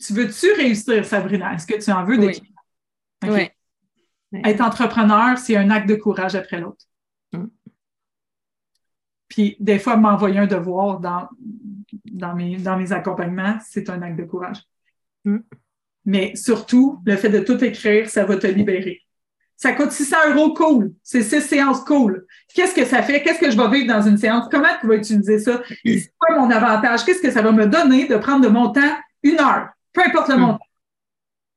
Tu 0.00 0.14
veux-tu 0.14 0.52
réussir, 0.54 1.04
Sabrina? 1.04 1.54
Est-ce 1.54 1.68
que 1.68 1.80
tu 1.80 1.92
en 1.92 2.04
veux 2.04 2.18
des 2.18 2.42
oui. 3.28 3.50
Être 4.32 4.60
entrepreneur, 4.60 5.36
c'est 5.38 5.56
un 5.56 5.70
acte 5.70 5.88
de 5.88 5.96
courage 5.96 6.34
après 6.34 6.60
l'autre. 6.60 6.84
Mm. 7.32 7.46
Puis, 9.28 9.56
des 9.60 9.78
fois, 9.78 9.96
m'envoyer 9.96 10.38
un 10.38 10.46
devoir 10.46 11.00
dans, 11.00 11.28
dans, 12.04 12.34
mes, 12.34 12.56
dans 12.56 12.76
mes 12.76 12.92
accompagnements, 12.92 13.58
c'est 13.64 13.90
un 13.90 14.02
acte 14.02 14.18
de 14.18 14.24
courage. 14.24 14.58
Mm. 15.24 15.38
Mais 16.06 16.34
surtout, 16.34 17.00
le 17.04 17.16
fait 17.16 17.28
de 17.28 17.40
tout 17.40 17.62
écrire, 17.64 18.08
ça 18.08 18.24
va 18.24 18.36
te 18.36 18.46
libérer. 18.46 19.02
Ça 19.56 19.72
coûte 19.72 19.92
600 19.92 20.16
euros, 20.34 20.54
cool. 20.54 20.94
C'est 21.02 21.22
six 21.22 21.42
séances, 21.42 21.84
cool. 21.84 22.24
Qu'est-ce 22.54 22.74
que 22.74 22.86
ça 22.86 23.02
fait? 23.02 23.22
Qu'est-ce 23.22 23.38
que 23.38 23.50
je 23.50 23.56
vais 23.58 23.68
vivre 23.68 23.92
dans 23.92 24.00
une 24.00 24.16
séance? 24.16 24.46
Comment 24.50 24.68
tu 24.80 24.86
vas 24.86 24.94
utiliser 24.94 25.38
ça? 25.38 25.60
C'est 25.84 26.14
quoi 26.18 26.38
mon 26.38 26.50
avantage? 26.50 27.04
Qu'est-ce 27.04 27.20
que 27.20 27.30
ça 27.30 27.42
va 27.42 27.52
me 27.52 27.66
donner 27.66 28.08
de 28.08 28.16
prendre 28.16 28.42
de 28.42 28.48
mon 28.48 28.70
temps? 28.70 28.96
Une 29.22 29.38
heure? 29.38 29.68
Peu 29.92 30.00
importe 30.02 30.28
le 30.28 30.36
mm. 30.36 30.40
montant. 30.40 30.69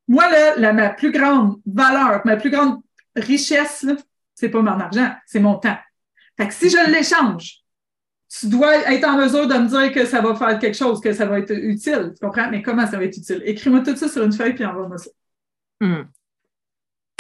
Moi, 0.08 0.26
là, 0.58 0.74
ma 0.74 0.90
plus 0.90 1.12
grande 1.12 1.60
valeur, 1.66 2.22
ma 2.26 2.36
plus 2.36 2.50
grande 2.50 2.82
richesse, 3.16 3.86
c'est 4.34 4.50
pas 4.50 4.62
mon 4.62 4.80
argent, 4.80 5.14
c'est 5.26 5.40
mon 5.40 5.56
temps. 5.56 5.78
Fait 6.38 6.48
que 6.48 6.54
si 6.54 6.70
je 6.70 6.92
l'échange, 6.92 7.60
tu 8.28 8.48
dois 8.48 8.76
être 8.92 9.08
en 9.08 9.18
mesure 9.18 9.48
de 9.48 9.54
me 9.54 9.68
dire 9.68 9.94
que 9.94 10.06
ça 10.06 10.22
va 10.22 10.36
faire 10.36 10.60
quelque 10.60 10.76
chose, 10.76 11.00
que 11.00 11.14
ça 11.14 11.26
va 11.26 11.40
être 11.40 11.54
utile. 11.54 12.14
Tu 12.16 12.26
comprends? 12.26 12.50
Mais 12.50 12.62
comment 12.62 12.86
ça 12.88 12.98
va 12.98 13.06
être 13.06 13.18
utile? 13.18 13.42
Écris-moi 13.46 13.82
tout 13.82 13.96
ça 13.96 14.10
sur 14.10 14.24
une 14.24 14.34
feuille 14.34 14.54
puis 14.54 14.66
envoie-moi 14.66 14.98
ça. 14.98 15.12
Hmm. 15.80 16.04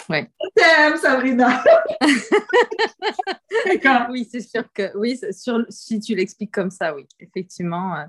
Ouais. 0.09 0.29
T'aimes, 0.55 0.97
Sabrina! 0.97 1.63
oui, 4.09 4.27
c'est 4.29 4.41
sûr 4.41 4.65
que 4.73 4.97
oui, 4.97 5.17
sur, 5.31 5.65
si 5.69 5.99
tu 5.99 6.15
l'expliques 6.15 6.51
comme 6.51 6.71
ça, 6.71 6.93
oui, 6.93 7.07
effectivement. 7.19 8.05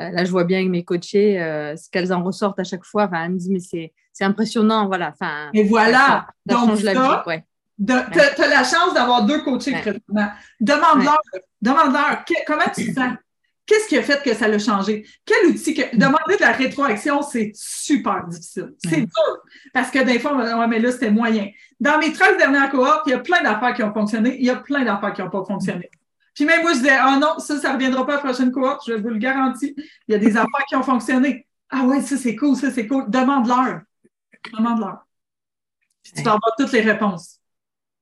Euh, 0.00 0.10
là, 0.10 0.24
je 0.24 0.30
vois 0.30 0.44
bien 0.44 0.58
avec 0.58 0.70
mes 0.70 0.84
coachés 0.84 1.40
euh, 1.40 1.76
ce 1.76 1.88
qu'elles 1.88 2.12
en 2.12 2.22
ressortent 2.22 2.58
à 2.58 2.64
chaque 2.64 2.84
fois. 2.84 3.04
Enfin, 3.04 3.24
elles 3.24 3.32
me 3.32 3.38
disent, 3.38 3.70
mais 3.70 3.92
c'est 4.12 4.24
impressionnant, 4.24 4.86
voilà. 4.86 5.10
Enfin, 5.10 5.50
Et 5.52 5.64
voilà! 5.64 6.26
Donc, 6.46 6.80
la 6.82 6.92
vie, 6.94 7.28
ouais. 7.28 7.44
Tu 7.86 7.92
as, 7.92 8.48
la 8.48 8.64
chance 8.64 8.94
d'avoir 8.94 9.24
deux 9.24 9.42
coachés 9.42 9.72
présentement. 9.72 10.28
Demande-leur, 10.60 11.18
demande-leur 11.60 12.24
comment 12.46 12.64
tu 12.74 12.86
te 12.86 13.00
sens? 13.00 13.14
Qu'est-ce 13.66 13.88
qui 13.88 13.96
a 13.96 14.02
fait 14.02 14.22
que 14.22 14.34
ça 14.34 14.46
l'a 14.46 14.58
changé? 14.58 15.06
Quel 15.24 15.46
outil 15.46 15.72
que. 15.72 15.96
Demander 15.96 16.36
de 16.36 16.40
la 16.40 16.52
rétroaction, 16.52 17.22
c'est 17.22 17.50
super 17.54 18.26
difficile. 18.26 18.74
C'est 18.84 19.00
dur. 19.00 19.38
Parce 19.72 19.90
que 19.90 20.04
des 20.04 20.18
fois, 20.18 20.34
on 20.34 20.68
mais 20.68 20.78
là, 20.78 20.92
c'était 20.92 21.10
moyen. 21.10 21.48
Dans 21.80 21.98
mes 21.98 22.12
13 22.12 22.36
dernières 22.36 22.70
cohortes, 22.70 23.04
il 23.06 23.10
y 23.10 23.14
a 23.14 23.20
plein 23.20 23.42
d'affaires 23.42 23.72
qui 23.72 23.82
ont 23.82 23.92
fonctionné. 23.92 24.36
Il 24.38 24.44
y 24.44 24.50
a 24.50 24.56
plein 24.56 24.84
d'affaires 24.84 25.14
qui 25.14 25.22
n'ont 25.22 25.30
pas 25.30 25.44
fonctionné. 25.44 25.90
Puis 26.34 26.44
même 26.44 26.62
moi, 26.62 26.72
je 26.72 26.78
disais, 26.78 26.98
oh 27.06 27.18
non, 27.18 27.38
ça, 27.38 27.58
ça 27.58 27.68
ne 27.68 27.74
reviendra 27.74 28.04
pas 28.04 28.14
à 28.14 28.16
la 28.16 28.22
prochaine 28.22 28.50
cohorte, 28.50 28.82
je 28.86 28.94
vous 28.94 29.08
le 29.08 29.18
garantis. 29.18 29.74
Il 30.08 30.12
y 30.12 30.14
a 30.14 30.18
des 30.18 30.36
affaires 30.36 30.64
qui 30.68 30.76
ont 30.76 30.82
fonctionné. 30.82 31.46
Ah 31.70 31.84
ouais, 31.84 32.02
ça, 32.02 32.16
c'est 32.16 32.36
cool, 32.36 32.56
ça, 32.56 32.70
c'est 32.70 32.86
cool. 32.86 33.08
Demande-leur. 33.08 33.82
Demande-leur. 34.52 35.06
Puis 36.02 36.12
tu 36.12 36.22
vas 36.22 36.32
avoir 36.32 36.54
toutes 36.58 36.72
les 36.72 36.82
réponses. 36.82 37.40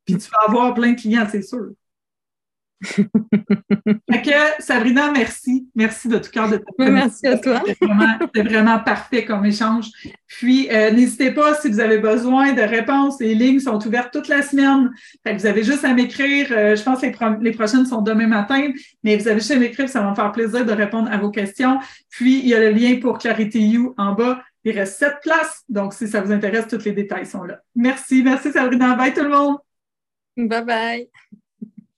Puis 0.04 0.18
tu 0.18 0.28
vas 0.30 0.48
avoir 0.48 0.74
plein 0.74 0.92
de 0.92 1.00
clients, 1.00 1.26
c'est 1.30 1.42
sûr. 1.42 1.70
Fait 2.82 4.22
que, 4.22 4.62
Sabrina, 4.62 5.10
merci. 5.12 5.68
Merci 5.74 6.08
de 6.08 6.18
tout 6.18 6.30
cœur 6.30 6.48
de 6.50 6.56
ta 6.56 6.90
Merci 6.90 7.26
à 7.26 7.38
toi. 7.38 7.62
C'était 7.66 8.42
vraiment, 8.42 8.78
parfait 8.80 9.24
comme 9.24 9.44
échange. 9.44 9.86
Puis, 10.26 10.68
euh, 10.70 10.90
n'hésitez 10.90 11.30
pas 11.30 11.54
si 11.54 11.68
vous 11.68 11.80
avez 11.80 11.98
besoin 11.98 12.52
de 12.52 12.62
réponses. 12.62 13.20
Les 13.20 13.34
lignes 13.34 13.60
sont 13.60 13.84
ouvertes 13.86 14.12
toute 14.12 14.28
la 14.28 14.42
semaine. 14.42 14.90
Fait 15.22 15.34
que 15.34 15.40
vous 15.40 15.46
avez 15.46 15.62
juste 15.62 15.84
à 15.84 15.94
m'écrire. 15.94 16.48
Euh, 16.50 16.76
je 16.76 16.82
pense 16.82 17.00
que 17.00 17.06
les, 17.40 17.52
prochaines 17.52 17.86
sont 17.86 18.02
demain 18.02 18.26
matin, 18.26 18.70
mais 19.04 19.16
vous 19.16 19.28
avez 19.28 19.38
juste 19.38 19.52
à 19.52 19.56
m'écrire. 19.56 19.88
Ça 19.88 20.00
va 20.00 20.10
me 20.10 20.14
faire 20.14 20.32
plaisir 20.32 20.64
de 20.64 20.72
répondre 20.72 21.10
à 21.10 21.18
vos 21.18 21.30
questions. 21.30 21.78
Puis, 22.10 22.40
il 22.40 22.48
y 22.48 22.54
a 22.54 22.60
le 22.60 22.70
lien 22.70 22.98
pour 23.00 23.18
Clarity 23.18 23.60
You 23.60 23.94
en 23.96 24.12
bas. 24.12 24.42
Il 24.64 24.78
reste 24.78 24.98
sept 24.98 25.16
places. 25.22 25.62
Donc, 25.68 25.92
si 25.92 26.08
ça 26.08 26.20
vous 26.20 26.32
intéresse, 26.32 26.68
tous 26.68 26.84
les 26.84 26.92
détails 26.92 27.26
sont 27.26 27.42
là. 27.44 27.60
Merci. 27.74 28.22
Merci, 28.22 28.52
Sabrina. 28.52 28.94
Bye 28.94 29.12
tout 29.12 29.22
le 29.22 29.30
monde. 29.30 29.58
Bye 30.36 30.64
bye. 30.64 31.08